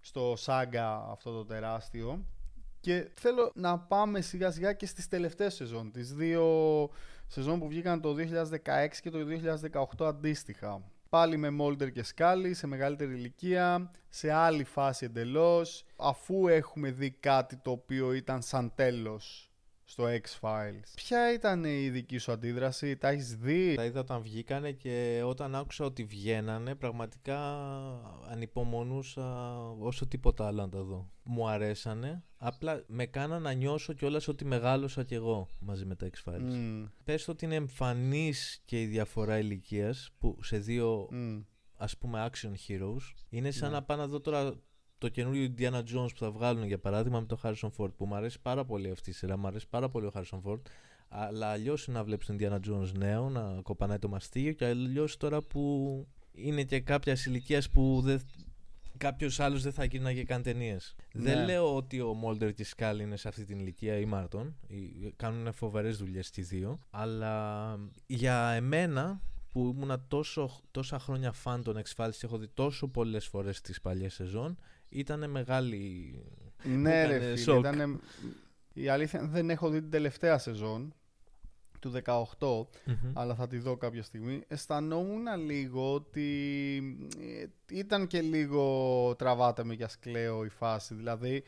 [0.06, 2.26] στο σάγκα αυτό το τεράστιο.
[2.80, 5.91] Και θέλω να πάμε σιγά σιγά και στις τελευταίες σεζόν.
[5.91, 6.45] Τις δύο
[7.28, 9.20] σεζόν που βγήκαν το 2016 και το
[9.99, 10.82] 2018 αντίστοιχα.
[11.10, 17.12] Πάλι με Μόλτερ και Σκάλι σε μεγαλύτερη ηλικία, σε άλλη φάση εντελώς, αφού έχουμε δει
[17.12, 19.53] κάτι το οποίο ήταν σαν τέλος
[19.86, 20.92] στο X-Files.
[20.96, 25.56] Ποια ήταν η δική σου αντίδραση, τα έχεις δει; Τα είδα όταν βγήκανε και όταν
[25.56, 27.40] άκουσα ότι βγαίνανε πραγματικά
[28.30, 31.10] ανυπομονούσα όσο τίποτα άλλο να τα δω.
[31.24, 36.10] Μου αρέσανε, απλά με κάνα να νιώσω κιόλας ότι μεγάλωσα κι εγώ μαζί με τα
[36.10, 36.40] X-Files.
[36.54, 41.42] Μμ, Πες ότι είναι εμφανής και η διαφορά ηλικίας που σε δύο μμ.
[41.78, 43.76] ας πούμε action heroes είναι σαν Ναι.
[43.76, 44.56] να πάω να δω τώρα
[45.04, 48.16] το καινούριο Indiana Jones που θα βγάλουν για παράδειγμα με τον Harrison Ford που μου
[48.16, 50.62] αρέσει πάρα πολύ αυτή η σειρά, μου αρέσει πάρα πολύ ο Harrison Ford
[51.10, 55.18] αλλά αλλιώς είναι να βλέπεις τον Indiana Jones νέο να κοπανάει το μαστίγιο και αλλιώς
[55.18, 58.22] τώρα που είναι και κάποια ηλικίας που δεν
[58.97, 60.95] Κάποιος άλλος δεν θα γίναγε καν ταινίες.
[61.14, 61.24] Ναι.
[61.24, 64.56] Δεν λέω ότι ο Μόλτερ και η Σκάλ είναι σε αυτή την ηλικία ή Μάρτον.
[65.16, 66.80] Κάνουν φοβερές δουλειές και οι δύο.
[66.89, 72.88] Αλλά για εμένα που ήμουνα τόσο, τόσα χρόνια φαν των X-Files και έχω δει τόσο
[72.88, 74.58] πολλές φορές τις παλιές σεζόν,
[74.94, 76.14] ήταν μεγάλη.
[76.64, 77.36] Ναι, ρε Ήτανε φίλε.
[77.36, 77.60] σοκ.
[77.60, 78.00] Ήτανε...
[78.74, 80.94] Η αλήθεια είναι δεν έχω δει την τελευταία σεζόν
[81.80, 81.91] του
[82.39, 82.66] 18,
[83.14, 84.44] αλλά θα τη δω κάποια στιγμή.
[84.48, 86.28] Αισθανόμουν λίγο ότι
[87.20, 90.94] ε, ήταν και λίγο τραβάτε με για σκλαίο η φάση.
[90.94, 91.44] Δηλαδή, ε,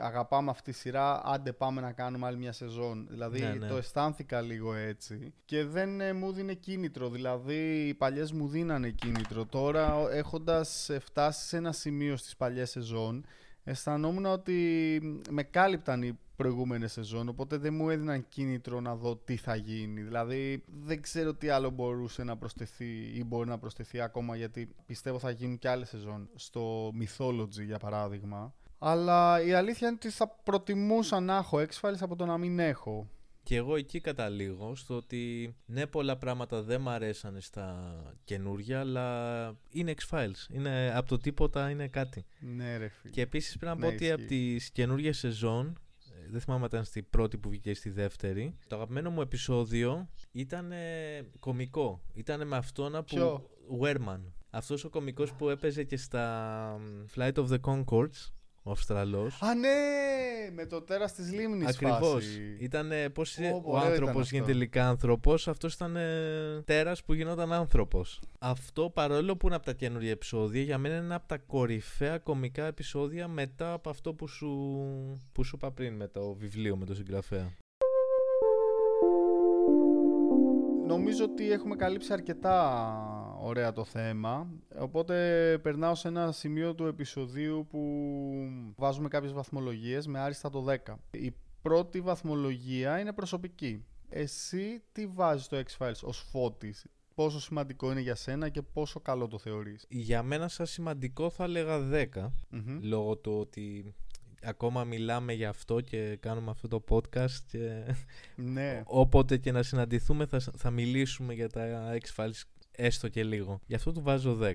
[0.00, 3.06] αγαπάμε αυτή τη σειρά, άντε πάμε να κάνουμε άλλη μια σεζόν.
[3.10, 3.66] Δηλαδή, Ναι, ναι.
[3.66, 5.32] το αισθάνθηκα λίγο έτσι.
[5.44, 7.08] Και δεν ε, μου δίνει κίνητρο.
[7.10, 9.44] Δηλαδή, οι παλιές μου δίνανε κίνητρο.
[9.46, 13.24] Τώρα, ο- έχοντας ε, φτάσει σε ένα σημείο στις παλιές σεζόν,
[13.64, 19.36] αισθανόμουν ότι με κάλυπταν οι προηγούμενες σεζόν, οπότε δεν μου έδιναν κίνητρο να δω τι
[19.36, 20.02] θα γίνει.
[20.02, 25.18] Δηλαδή δεν ξέρω τι άλλο μπορούσε να προσθεθεί ή μπορεί να προσθεθεί ακόμα γιατί πιστεύω
[25.18, 28.54] θα γίνουν και άλλες σεζόν στο Mythology για παράδειγμα.
[28.78, 33.08] Αλλά η αλήθεια είναι ότι θα προτιμούσα να έχω X-Files από το να μην έχω.
[33.42, 37.94] Και εγώ εκεί καταλήγω στο ότι ναι πολλά πράγματα δεν μ' αρέσανε στα
[38.24, 40.48] καινούργια αλλά είναι X-Files.
[40.54, 42.24] Είναι, από το τίποτα είναι κάτι.
[42.40, 43.12] Ναι ρε φίλε.
[43.12, 44.12] Και επίσης πρέπει να πω Ναι, ότι ισχύει.
[44.12, 45.72] από τις καινούργιες σezon
[46.10, 49.20] ε, δεν θυμάμαι αν ήταν στη πρώτη που βγήκε ή στη δεύτερη το αγαπημένο μου
[49.20, 50.72] επεισόδιο ήταν
[51.38, 52.00] κομικό.
[52.14, 53.04] Ήταν με αυτόν που...
[53.04, 53.50] Ποιο;
[53.82, 54.20] Werman.
[54.50, 56.76] Αυτός ο κωμικός που έπαιζε και στα
[57.16, 58.32] Flight of the Concords,
[58.66, 59.42] ο Αυστραλός.
[59.42, 59.68] Α, ναι!
[60.54, 62.12] Με το τέρας της λίμνης Ακριβώς.
[62.12, 62.56] φάση.
[62.60, 64.34] Ήταν πώς Ω, ο ωραίο ήταν άνθρωπος αυτό.
[64.34, 68.20] γίνεται τελικά άνθρωπος, αυτός ήταν ε, τέρας που γινόταν άνθρωπος.
[68.38, 72.18] Αυτό παρόλο που είναι από τα καινούργια επεισόδια, για μένα είναι ένα από τα κορυφαία
[72.18, 74.48] κωμικά επεισόδια μετά από αυτό που σου,
[75.32, 77.52] που σου είπα πριν με το βιβλίο, με το συγγραφέα.
[80.86, 82.78] Νομίζω ότι έχουμε καλύψει αρκετά
[83.46, 84.48] ωραία το θέμα.
[84.78, 85.14] Οπότε
[85.62, 87.80] περνάω σε ένα σημείο του επεισοδίου που
[88.76, 90.94] βάζουμε κάποιες βαθμολογίες με άριστα το 10.
[91.10, 93.84] Η πρώτη βαθμολογία είναι προσωπική.
[94.08, 99.28] Εσύ τι βάζεις το X-Files ως φώτης, πόσο σημαντικό είναι για σένα και πόσο καλό
[99.28, 102.78] το θεωρείς; Για μένα σαν σημαντικό θα έλεγα 10, Μμμ.
[102.82, 103.94] λόγω του ότι
[104.42, 107.94] ακόμα μιλάμε για αυτό και κάνουμε αυτό το podcast και
[108.36, 108.82] Ναι.
[108.84, 112.42] όποτε και να συναντηθούμε θα, θα μιλήσουμε για τα X-Files
[112.76, 113.60] έστω και λίγο.
[113.66, 114.52] Γι' αυτό του βάζω 10.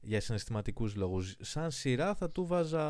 [0.00, 1.36] Για συναισθηματικούς λόγους.
[1.40, 2.84] Σαν σειρά θα του βάζα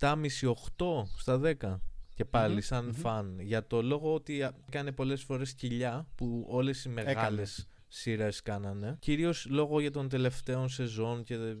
[0.00, 1.80] 7,5-8 στα 10.
[2.14, 2.92] Και πάλι Μμμ, σαν μμμ.
[2.92, 3.40] φαν.
[3.40, 8.96] Για το λόγο ότι α, έκανε πολλές φορές κοιλιά που όλες οι μεγάλες σειρές κάνανε.
[8.98, 11.54] Κυρίως λόγω για των τελευταίων σεζόν και δε-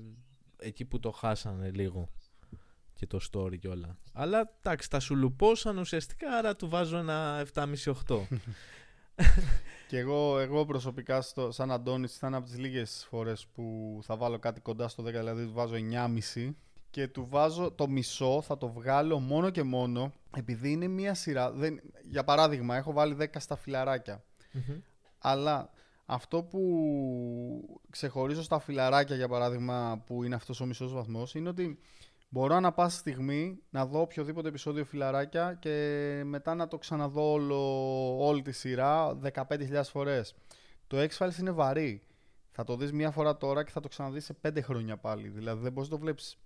[0.56, 2.08] εκεί που το χάσανε λίγο.
[2.94, 3.98] Και το story και όλα.
[4.12, 7.64] Αλλά εντάξει, τα σουλουπώσαν ουσιαστικά, άρα του βάζω ένα 7,5-8.
[9.88, 14.38] Και εγώ, εγώ προσωπικά στο, σαν Αντώνης ήταν από τις λίγες φορές που θα βάλω
[14.38, 15.74] κάτι κοντά στο 10, δηλαδή του βάζω
[16.34, 16.54] 9,5
[16.90, 21.50] και του βάζω το μισό, θα το βγάλω μόνο και μόνο επειδή είναι μια σειρά.
[21.52, 24.24] Δεν, για παράδειγμα, έχω βάλει 10 στα φιλαράκια.
[24.52, 24.80] Μμμ.
[25.18, 25.70] Αλλά
[26.06, 31.78] αυτό που ξεχωρίζω στα φιλαράκια, για παράδειγμα, που είναι αυτός ο μισός βαθμός, είναι ότι
[32.28, 38.26] μπορώ ανα πάσα στιγμή να δω οποιοδήποτε επεισόδιο φιλαράκια και μετά να το ξαναδώ όλο,
[38.26, 40.34] όλη τη σειρά 15.000 φορές.
[40.86, 42.02] Το X-Files είναι βαρύ.
[42.50, 45.28] Θα το δεις μία φορά τώρα και θα το ξαναδείς σε 5 χρόνια πάλι.
[45.28, 46.38] Δηλαδή δεν μπορείς να το βλέπεις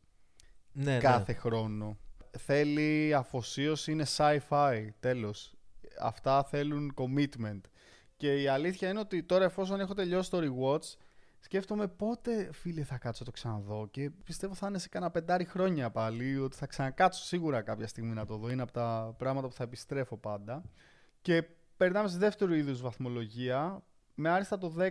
[0.72, 1.96] ναι, κάθε χρόνο.
[2.38, 5.54] Θέλει αφοσίωση, είναι sci-fi, τέλος.
[6.00, 7.60] Αυτά θέλουν commitment.
[8.16, 10.96] Και η αλήθεια είναι ότι τώρα εφόσον έχω τελειώσει το rewatch,
[11.44, 15.44] σκέφτομαι πότε φίλε θα κάτσω να το ξαναδώ και πιστεύω θα είναι σε κάνα πεντάρι
[15.44, 18.50] χρόνια πάλι, ότι θα ξανακάτσω σίγουρα κάποια στιγμή να το δω.
[18.50, 20.62] Είναι από τα πράγματα που θα επιστρέφω πάντα.
[21.22, 21.44] Και
[21.76, 23.82] περνάμε στη δεύτερη είδους βαθμολογία.
[24.14, 24.90] Με άριστα το 10,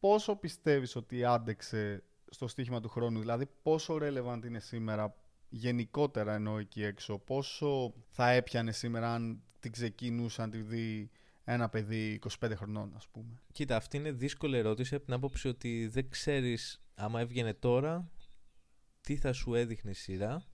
[0.00, 5.14] πόσο πιστεύεις ότι άντεξε στο στοίχημα του χρόνου, δηλαδή πόσο relevant είναι σήμερα
[5.48, 11.10] γενικότερα εννοώ εκεί έξω, πόσο θα έπιανε σήμερα αν την ξεκινούσαν τη δει
[11.44, 13.40] ένα παιδί 25 χρονών ας πούμε.
[13.52, 18.10] Κοίτα, αυτή είναι δύσκολη ερώτηση από την άποψη ότι δεν ξέρεις άμα έβγαινε τώρα
[19.00, 20.44] τι θα σου έδειχνε η σειρά,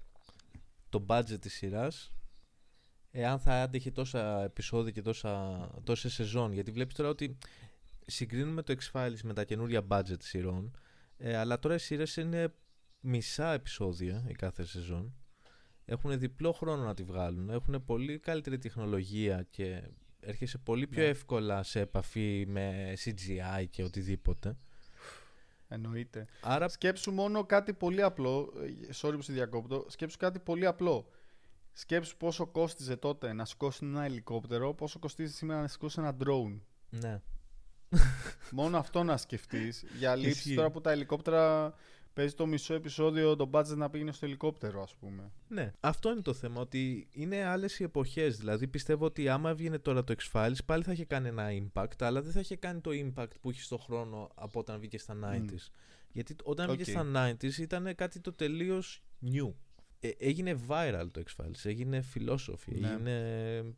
[0.88, 2.12] το budget της σειράς,
[3.10, 6.52] εάν θα άντεχε τόσα επεισόδια και τόσα, τόσες σεζόν.
[6.52, 7.38] Γιατί βλέπεις τώρα ότι
[8.06, 10.76] συγκρίνουμε το X-Files με τα καινούρια budget σειρών,
[11.16, 12.54] ε, αλλά τώρα οι σειρές είναι
[13.00, 15.14] μισά επεισόδια η κάθε σεζόν.
[15.84, 19.82] Έχουν διπλό χρόνο να τη βγάλουν, έχουν πολύ καλύτερη τεχνολογία και
[20.20, 21.08] έρχεσαι πολύ πιο Ναι.
[21.08, 24.56] εύκολα σε επαφή με CGI και οτιδήποτε.
[25.68, 26.26] Εννοείται.
[26.40, 31.10] Άρα Σκέψου μόνο κάτι πολύ απλό, ε, sorry που σε διακόπτω, σκέψου κάτι πολύ απλό.
[31.72, 36.60] Σκέψου πόσο κόστιζε τότε να σηκώσει ένα ελικόπτερο, πόσο κοστίζει σήμερα να σηκώσει ένα drone.
[36.90, 37.20] ναι.
[38.50, 39.84] Μόνο αυτό να σκεφτείς.
[39.98, 40.54] Για λήψη Ισχύει.
[40.54, 41.74] τώρα που τα ελικόπτερα
[42.20, 45.30] παίζει το μισό επεισόδιο το budget να πήγαινε στο ελικόπτερο, ας πούμε.
[45.48, 46.60] Ναι, αυτό είναι το θέμα.
[46.60, 48.36] Ότι είναι άλλες οι εποχές.
[48.38, 52.22] Δηλαδή πιστεύω ότι άμα έβγαινε τώρα το X-Files πάλι θα είχε κάνει ένα impact, αλλά
[52.22, 55.70] δεν θα είχε κάνει το impact που είχε στο χρόνο από όταν βγήκε στα 90s.
[56.12, 57.06] Γιατί όταν βγήκε Οκ.
[57.06, 59.52] στα 90s ήταν κάτι το τελείως new.
[60.00, 62.88] Ε, έγινε viral το X-Files, έγινε philosophy, Ναι.
[62.88, 63.74] έγινε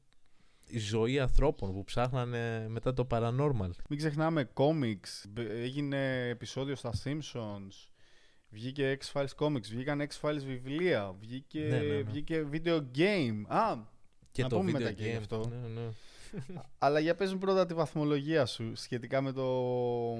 [0.66, 3.70] η ζωή ανθρώπων που ψάχνανε μετά το paranormal.
[3.88, 7.88] Μην ξεχνάμε comics, μπ- έγινε επεισόδιο στα Simpsons,
[8.52, 12.02] βγήκε X-Files comics, βγήκαν X-Files βιβλία, βγήκε, Ναι, ναι, ναι.
[12.02, 13.42] βγήκε video game.
[13.46, 13.76] Α,
[14.30, 15.18] Και Να το πούμε video μετά και γι' game.
[15.18, 15.48] αυτό.
[15.48, 15.88] Ναι, ναι.
[16.78, 19.44] αλλά για πες μου πρώτα τη βαθμολογία σου σχετικά με το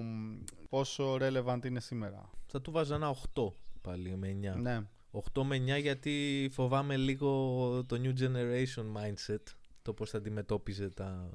[0.03, 2.31] μ, πόσο relevant είναι σήμερα.
[2.47, 4.61] Θα του βάζα ένα 8 πάλι με 9.
[4.61, 4.81] Ναι.
[5.35, 7.29] 8 με 9 γιατί φοβάμαι λίγο
[7.87, 9.43] το new generation mindset.
[9.83, 11.31] Το πώς θα αντιμετώπιζε τα...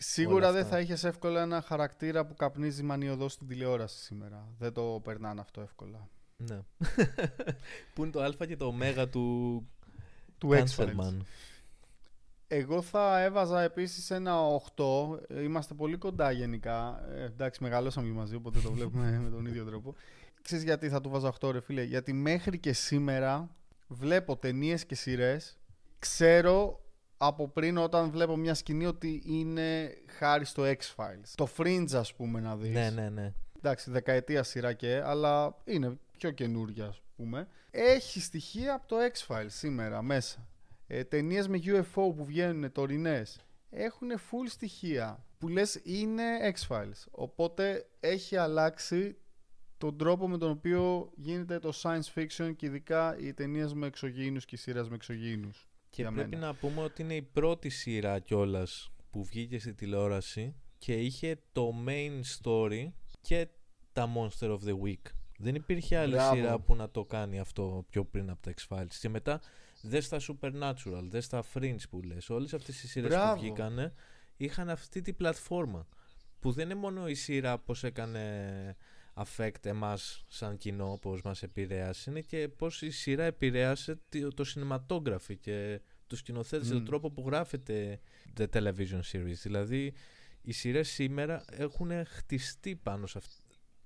[0.00, 0.74] Σίγουρα Όλα δεν αυτά.
[0.74, 4.48] θα είχες εύκολα ένα χαρακτήρα που καπνίζει μανιωδώς στην τηλεόραση σήμερα.
[4.58, 6.08] Δεν το περνάνε αυτό εύκολα.
[6.44, 6.58] Ναι.
[7.94, 9.66] Που είναι το α και το ω του
[10.38, 11.00] Του Cancer X-Files.
[11.00, 11.16] Man.
[12.48, 14.36] Εγώ θα έβαζα επίσης ένα
[14.76, 14.84] 8.
[15.28, 17.08] Ε, Είμαστε πολύ κοντά γενικά.
[17.10, 19.94] Ε, εντάξει, μεγαλώσαμε και μαζί, οπότε το βλέπουμε με τον ίδιο τρόπο.
[20.42, 23.56] Ξέρεις γιατί θα του βάζα 8 ρε φίλε; Γιατί μέχρι και σήμερα
[23.88, 25.58] βλέπω ταινίες και σειρές.
[25.98, 26.80] Ξέρω
[27.16, 31.32] από πριν όταν βλέπω μια σκηνή ότι είναι χάρη στο X-Files.
[31.34, 32.70] Το Fringe ας πούμε να δεις.
[32.70, 33.32] Ναι, ναι, ναι.
[33.58, 37.48] Εντάξει, δεκαετία σειρά και, αλλά είναι πιο καινούργια, ας πούμε.
[37.70, 40.48] Έχει στοιχεία από το X-Files σήμερα μέσα.
[40.86, 43.40] Ε, Ταινίες με UFO που βγαίνουν τωρινές
[43.70, 47.04] έχουν full στοιχεία που λες είναι X-Files.
[47.10, 49.16] Οπότε έχει αλλάξει
[49.78, 54.44] τον τρόπο με τον οποίο γίνεται το science fiction και ειδικά οι ταινίες με εξωγήινους
[54.44, 55.68] και οι σειράς με εξωγήινους.
[55.90, 60.92] Και πρέπει να πούμε ότι είναι η πρώτη σειρά κιόλας που βγήκε στη τηλεόραση και
[60.92, 62.92] είχε το main story
[63.28, 63.48] και
[63.92, 65.02] τα Monster of the Week.
[65.38, 66.34] Δεν υπήρχε άλλη Μπράβο.
[66.34, 68.94] σειρά που να το κάνει αυτό πιο πριν από τα X-Files.
[69.00, 69.40] Και μετά
[69.82, 72.30] δες τα Supernatural, δες τα Fringe που λες.
[72.30, 73.34] Όλες αυτές οι σειρές Μπράβο.
[73.34, 73.92] που βγήκανε
[74.36, 75.86] είχαν αυτή τη πλατφόρμα.
[76.40, 78.76] Που δεν είναι μόνο η σειρά πώς έκανε
[79.14, 84.44] affect εμάς σαν κοινό, πώς μας επηρέασε, είναι και πώς η σειρά επηρέασε το, το
[84.54, 86.76] cinematography και τους σκηνοθέτες και Μμ.
[86.76, 88.00] τον τρόπο που γράφεται
[88.36, 89.36] the television series.
[89.42, 89.94] Δηλαδή,
[90.48, 93.40] οι σειρές σήμερα έχουν χτιστεί πάνω σε αυ-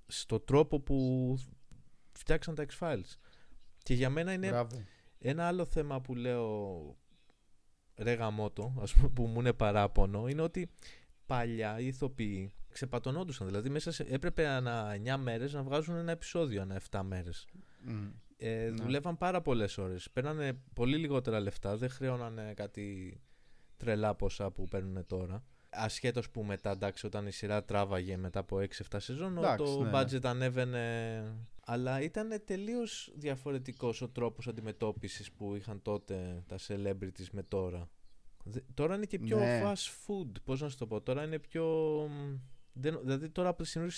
[0.07, 1.39] στο τρόπο που
[2.13, 3.17] φτιάξαν τα X-Files.
[3.83, 4.83] Και για μένα είναι Μπράβο.
[5.19, 6.97] ένα άλλο θέμα που λέω
[7.97, 10.71] ρε γαμότο, ας πούμε, που μου είναι παράπονο, είναι ότι
[11.27, 13.47] παλιά οι ηθοποιοί ξεπατωνόντουσαν.
[13.47, 17.47] Δηλαδή, μέσα σε, έπρεπε ανά 9 μέρες να βγάζουν ένα επεισόδιο ανά 7 μέρες.
[17.85, 18.09] Μμ.
[18.37, 18.83] Ε, Ναι.
[18.83, 20.11] Δουλεύαν πάρα πολλές ώρες.
[20.11, 23.21] Παίρνανε πολύ λιγότερα λεφτά, δεν χρέωνανε κάτι
[23.77, 25.45] τρελά ποσά που παίρνουν τώρα.
[25.75, 28.59] Ασχέτως που μετά, εντάξει, όταν η σειρά τράβαγε μετά από
[28.91, 30.01] 6-7 σεζόν, Εντάξει, το ναι, ναι.
[30.01, 31.23] budget ανέβαινε.
[31.65, 37.89] Αλλά ήταν τελείως διαφορετικός ο τρόπος αντιμετώπισης που είχαν τότε τα celebrities με τώρα.
[38.45, 39.63] Δε- Τώρα είναι και πιο Ναι.
[39.65, 40.31] fast food.
[40.45, 41.65] Πώς να σου το πω, τώρα είναι πιο.
[42.75, 43.95] Δεν, δηλαδή τώρα από τις καινούριε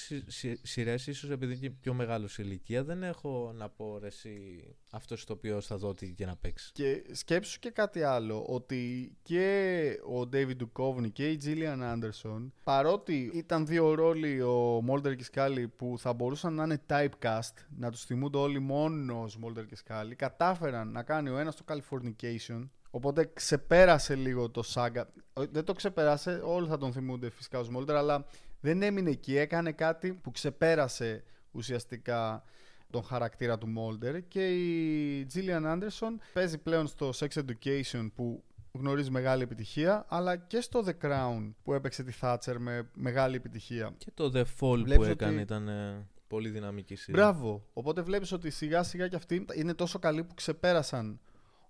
[0.63, 4.65] σειρές, ίσως επειδή είναι και πιο μεγάλος σε ηλικία, δεν έχω να πω ρε, εσύ
[4.91, 6.71] αυτός το οποίο θα δω τι και να παίξει.
[6.73, 13.31] Και σκέψου και κάτι άλλο, ότι και ο David Duchovny και η Gillian Anderson, παρότι
[13.35, 18.05] ήταν δύο ρόλοι ο Mulder και Scully που θα μπορούσαν να είναι typecast, να τους
[18.05, 23.31] θυμούνται όλοι μόνος ως Mulder και Scully, κατάφεραν να κάνει ο ένας το Californication, οπότε
[23.35, 25.03] ξεπέρασε λίγο το saga.
[25.33, 28.25] Ο- Δεν το ξεπέρασε, όλοι θα τον θυμούνται φυσικά ως Mulder, αλλά
[28.65, 32.45] δεν έμεινε εκεί, έκανε κάτι που ξεπέρασε ουσιαστικά
[32.91, 39.11] τον χαρακτήρα του Mulder και η Gillian Anderson παίζει πλέον στο Sex Education που γνωρίζει
[39.11, 43.95] μεγάλη επιτυχία αλλά και στο The Crown που έπαιξε τη Thatcher με μεγάλη επιτυχία.
[43.99, 47.17] Και το The Fall που Βλέπεις έκανε ότι- ήταν ε, πολύ δυναμική σειρά.
[47.17, 47.67] Μπράβο.
[47.73, 51.21] Οπότε βλέπεις ότι σιγά σιγά και αυτοί είναι τόσο καλοί που ξεπέρασαν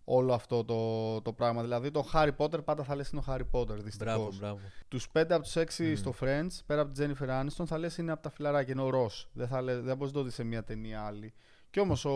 [0.04, 1.62] όλο αυτό το, το πράγμα.
[1.62, 3.96] Δηλαδή το Harry Potter πάντα θα λες είναι ο Harry Potter δυστυχώς.
[3.98, 4.58] Μπράβο, μπράβο.
[4.88, 5.94] Τους πέντε από τους έξι Μμμ.
[5.94, 8.88] στο Friends, πέρα από την Jennifer Aniston, θα λες είναι από τα φιλαράκια, είναι ο
[8.88, 9.26] Ross.
[9.32, 11.32] Δεν, θα λες, δεν μπορείς να το δεις σε μια ταινία άλλη.
[11.70, 12.10] Κι όμως ο,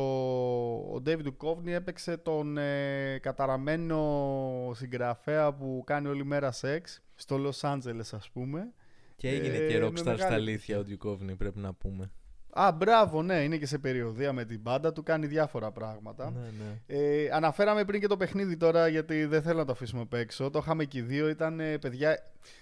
[0.95, 7.71] ο David Duchovny έπαιξε τον ε, καταραμένο συγγραφέα που κάνει όλη μέρα σεξ στο Los
[7.73, 8.73] Angeles ας πούμε.
[9.17, 12.13] Και έγινε Ε, και με rockstar στα μεγάλη αλήθεια ο Duchovny, πρέπει να πούμε.
[12.51, 16.31] Α, μπράβο, ναι, είναι και σε περιοδία με την μπάντα του, κάνει διάφορα πράγματα.
[16.31, 16.99] Ναι, ναι.
[16.99, 20.51] Ε, αναφέραμε πριν και το παιχνίδι τώρα γιατί δεν θέλω να το αφήσουμε απ' έξω.
[20.51, 21.29] Το είχαμε και οι δύο.
[21.29, 22.19] Ήταν ε, παιδιά.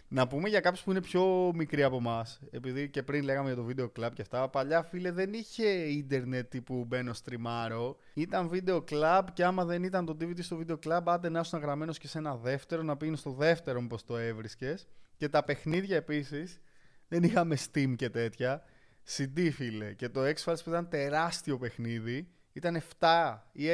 [0.08, 2.40] Να πούμε για κάποιους που είναι πιο μικροί από εμάς.
[2.50, 4.48] Επειδή και πριν λέγαμε για το βίντεο κλαμπ και αυτά.
[4.48, 7.96] Παλιά φίλε δεν είχε ίντερνετ τύπου μπαίνω στριμάρω.
[8.14, 11.60] Ήταν βίντεο κλαμπ και άμα δεν ήταν το DVD στο βίντεο κλαμπ, άντε να ήσουν
[11.60, 14.86] γραμμένος και σε ένα δεύτερο, να πήγαινε στο δεύτερο πώ το έβρισκες.
[15.16, 16.60] Και τα παιχνίδια επίσης
[17.08, 18.62] δεν είχαμε Steam και τέτοια.
[19.08, 19.92] CD φίλε.
[19.92, 23.64] Και το X-Files που ήταν τεράστιο παιχνίδι ήταν 7 ή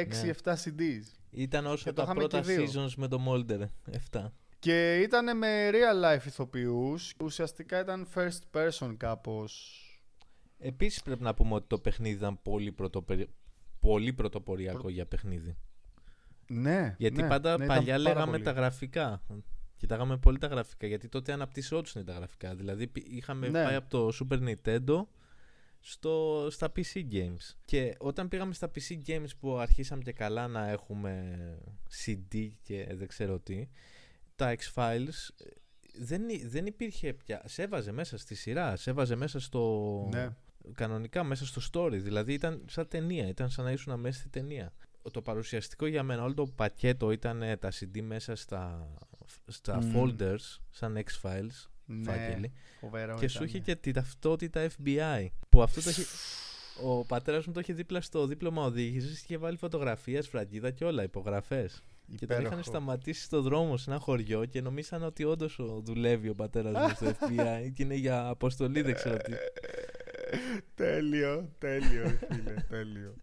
[0.43, 1.03] 6-7 CDs.
[1.29, 2.65] Ήταν όσο Και το τα είχαμε πρώτα και δύο.
[2.83, 3.61] seasons με το Molder.
[4.11, 4.25] 7.
[4.59, 7.13] Και ήταν με real life ηθοποιούς.
[7.23, 9.77] Ουσιαστικά ήταν first person κάπως.
[10.59, 13.27] Επίσης πρέπει να πούμε ότι το παιχνίδι ήταν πολύ, πρωτοπερι...
[13.79, 15.57] πολύ πρωτοποριακό για παιχνίδι.
[16.47, 16.95] Ναι.
[16.97, 18.43] Γιατί ναι, πάντα ναι, ήταν παλιά πάρα λέγαμε πολύ.
[18.43, 19.21] τα γραφικά.
[19.77, 22.55] Κοιτάγαμε πολύ τα γραφικά γιατί τότε αναπτυσσόντουσαν τα γραφικά.
[22.55, 23.63] Δηλαδή π- είχαμε Ναι.
[23.63, 25.05] πάει από το Super Nintendo
[25.85, 27.55] στο, στα PC games.
[27.65, 31.37] Και όταν πήγαμε στα PC games που αρχίσαμε και καλά να έχουμε
[32.05, 33.67] CD και δεν ξέρω τι,
[34.35, 35.45] τα X-Files ε,
[35.95, 37.41] δεν, εί- δεν υπήρχε πια.
[37.45, 40.07] Σε έβαζε μέσα στη σειρά, σε έβαζε μέσα στο.
[40.11, 40.29] Ναι.
[40.75, 41.99] Κανονικά μέσα στο story.
[42.01, 44.73] Δηλαδή ήταν σαν ταινία, ήταν σαν να ήσουν μέσα στη ταινία.
[45.11, 48.93] Το παρουσιαστικό για μένα, όλο το πακέτο ήταν ε, τα CD μέσα στα,
[49.47, 49.93] στα Μμμ.
[49.95, 52.51] folders, σαν X-Files, Ναι, φάκελοι.
[52.79, 53.47] φοβερό Και σου ήταν.
[53.47, 55.27] είχε και τη ταυτότητα FBI.
[55.49, 56.03] Που αυτό το είχε.
[56.83, 60.85] Ο πατέρας μου το είχε δίπλα στο δίπλωμα οδήγησης και είχε βάλει φωτογραφία, σφραγίδα και
[60.85, 61.83] όλα, υπογραφές.
[62.05, 62.47] Και τον Υπέροχο.
[62.47, 66.89] είχαν σταματήσει στο δρόμο σε ένα χωριό και νομίσαν ότι όντως δουλεύει ο πατέρας μου
[66.95, 69.33] στο FBI και είναι για αποστολή, δεν ξέρω τι.
[70.75, 73.15] τέλειο, τέλειο, φίλε, τέλειο.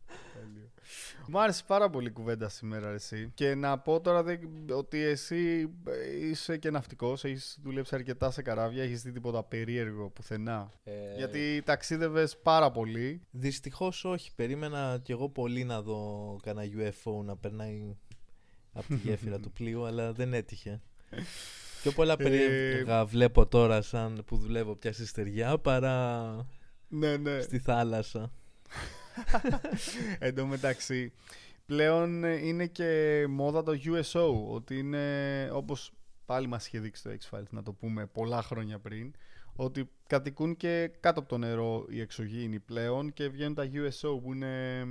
[1.26, 3.30] Μου άρεσε πάρα πολύ η κουβέντα σήμερα εσύ.
[3.34, 4.24] Και να πω τώρα
[4.70, 5.70] ότι εσύ
[6.20, 10.92] είσαι και ναυτικός, έχεις δουλέψει αρκετά σε καράβια, έχεις δει τίποτα περίεργο πουθενά; Ε...
[11.16, 13.22] Γιατί ταξίδευες πάρα πολύ.
[13.30, 14.34] Δυστυχώς όχι.
[14.34, 17.96] Περίμενα κι εγώ πολύ να δω κανένα UFO να περνάει
[18.72, 20.80] από τη γέφυρα του πλοίου, αλλά δεν έτυχε.
[21.82, 26.34] Πιο πολλά ε, περίεργα βλέπω τώρα σαν που δουλεύω πια στη στεριά παρά
[26.88, 27.40] ναι, ναι.
[27.40, 28.32] στη θάλασσα.
[30.18, 31.12] Εν τω μεταξύ,
[31.66, 35.92] πλέον είναι και μόδα το USO, ότι είναι όπως
[36.24, 39.14] πάλι μας είχε δείξει το X-Files να το πούμε πολλά χρόνια πριν,
[39.52, 44.32] ότι κατοικούν και κάτω από το νερό οι εξωγήινοι πλέον και βγαίνουν τα USO που
[44.32, 44.84] είναι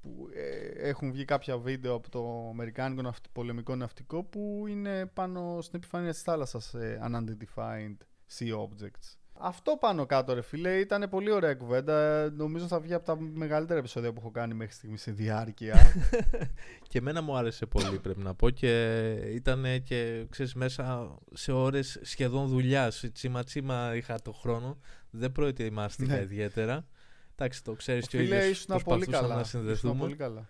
[0.00, 5.78] που ε, έχουν βγει κάποια βίντεο από το Αμερικάνικο πολεμικό ναυτικό που είναι πάνω στην
[5.78, 7.96] επιφάνεια της θάλασσας ε, unidentified
[8.38, 9.25] sea objects.
[9.38, 12.30] Αυτό πάνω κάτω, ρε φίλε, ήταν πολύ ωραία κουβέντα.
[12.30, 15.92] Νομίζω θα βγει από τα μεγαλύτερα επεισόδια που έχω κάνει μέχρι στιγμή σε διάρκεια.
[16.88, 18.50] και εμένα μου άρεσε πολύ, πρέπει να πω.
[18.50, 23.04] Και ήταν και ξέρεις, μέσα σε ώρες σχεδόν δουλειάς.
[23.12, 24.78] Τσίμα τσίμα είχα το χρόνο.
[25.10, 26.20] Δεν προετοιμάστηκα ναι.
[26.20, 26.86] ιδιαίτερα.
[27.32, 28.64] Εντάξει, το ξέρεις και ο ίδιος.
[28.64, 29.98] Προσπαθούσα να συνδεθούμε.
[29.98, 30.46] Πολύ καλά.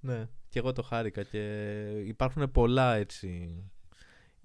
[0.00, 1.22] Ναι, και εγώ το χάρηκα.
[1.22, 1.38] Και
[2.04, 3.62] υπάρχουν πολλά έτσι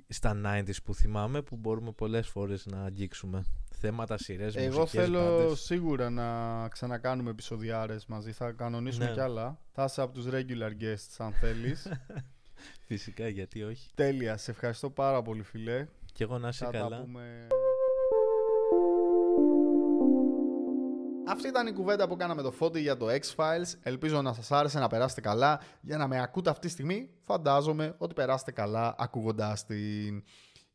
[0.07, 3.45] στα 90s που θυμάμαι που μπορούμε πολλές φορές να αγγίξουμε
[3.85, 8.31] θέματα, σειρές, Εγώ θέλω σίγουρα να ξανακάνουμε επεισοδιάρες μαζί.
[8.31, 9.11] Θα κανονίσουμε ναι.
[9.11, 9.59] κι άλλα.
[9.71, 11.87] Θα είσαι από τους regular guests αν θέλεις.
[12.87, 13.89] Φυσικά, γιατί όχι.
[13.95, 14.37] Τέλεια.
[14.37, 15.87] Σε ευχαριστώ πάρα πολύ, φιλέ.
[16.13, 17.01] Και εγώ να είσαι καλά.
[17.01, 17.47] πούμε...
[21.27, 23.73] Αυτή ήταν η κουβέντα που κάναμε το Φώτη για το X-Files.
[23.83, 25.61] Ελπίζω να σας άρεσε να περάσετε καλά.
[25.81, 30.23] Για να με ακούτε αυτή τη στιγμή, φαντάζομαι ότι περάσετε καλά ακούγοντας την.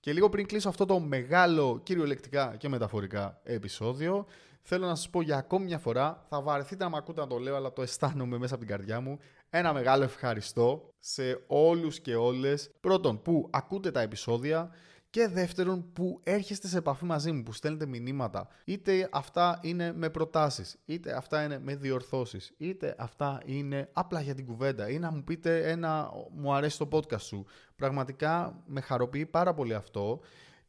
[0.01, 4.27] Και λίγο πριν κλείσω αυτό το μεγάλο κυριολεκτικά και μεταφορικά επεισόδιο,
[4.63, 7.39] θέλω να σας πω για ακόμη μια φορά, θα βαρεθείτε να με ακούτε να το
[7.39, 9.19] λέω, αλλά το αισθάνομαι μέσα από την καρδιά μου,
[9.51, 14.71] ένα μεγάλο ευχαριστώ σε όλους και όλες, πρώτον που ακούτε τα επεισόδια,
[15.11, 18.49] και δεύτερον, που έρχεστε σε επαφή μαζί μου, που στέλνετε μηνύματα.
[18.65, 24.35] Είτε αυτά είναι με προτάσεις, είτε αυτά είναι με διορθώσεις, είτε αυτά είναι απλά για
[24.35, 27.45] την κουβέντα ή να μου πείτε ένα μου αρέσει το podcast σου.
[27.77, 30.21] Πραγματικά με χαροποιεί πάρα πολύ αυτό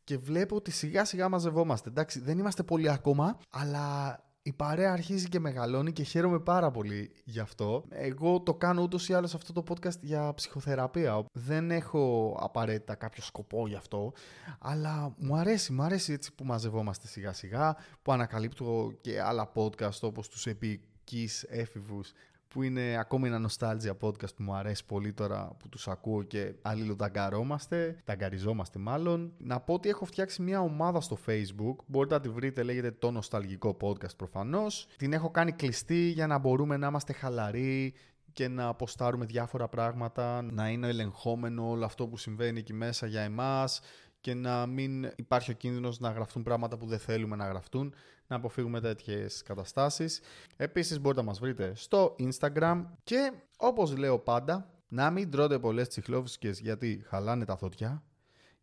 [0.03, 1.89] και βλέπω ότι σιγά σιγά μαζευόμαστε.
[1.89, 7.11] Εντάξει, δεν είμαστε πολύ ακόμα, αλλά η παρέα αρχίζει και μεγαλώνει και χαίρομαι πάρα πολύ
[7.23, 7.83] γι' αυτό.
[7.89, 11.25] Εγώ το κάνω ούτως ή άλλως αυτό το podcast για ψυχοθεραπεία.
[11.31, 14.13] Δεν έχω απαραίτητα κάποιο σκοπό γι' αυτό,
[14.59, 19.99] αλλά μου αρέσει, μου αρέσει έτσι που μαζευόμαστε σιγά σιγά, που ανακαλύπτω και άλλα podcast
[20.01, 22.11] όπως τους επικείς έφηβους
[22.51, 26.53] που είναι ακόμη ένα nostalgia podcast που μου αρέσει πολύ τώρα που τους ακούω και
[26.61, 29.33] αλληλοταγκαρόμαστε, ταγκαριζόμαστε μάλλον.
[29.37, 33.11] Να πω ότι έχω φτιάξει μια ομάδα στο facebook, μπορείτε να τη βρείτε, λέγεται το
[33.11, 34.87] νοσταλγικό podcast προφανώς.
[34.97, 37.93] Την έχω κάνει κλειστή για να μπορούμε να είμαστε χαλαροί
[38.33, 43.21] και να αποστάρουμε διάφορα πράγματα, να είναι ελεγχόμενο όλο αυτό που συμβαίνει εκεί μέσα για
[43.21, 43.81] εμάς
[44.21, 47.93] και να μην υπάρχει ο κίνδυνος να γραφτούν πράγματα που δεν θέλουμε να γραφτούν
[48.31, 50.21] να αποφύγουμε τέτοιες καταστάσεις.
[50.57, 55.87] Επίσης μπορείτε να μας βρείτε στο Instagram και όπως λέω πάντα να μην τρώτε πολλές
[55.87, 58.03] τσιχλόφυσκες γιατί χαλάνε τα θωτιά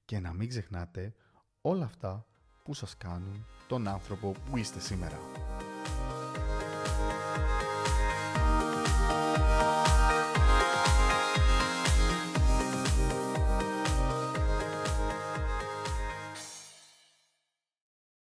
[0.04, 1.14] και να μην ξεχνάτε
[1.60, 2.26] όλα αυτά
[2.62, 5.18] που σας κάνουν τον άνθρωπο που είστε σήμερα.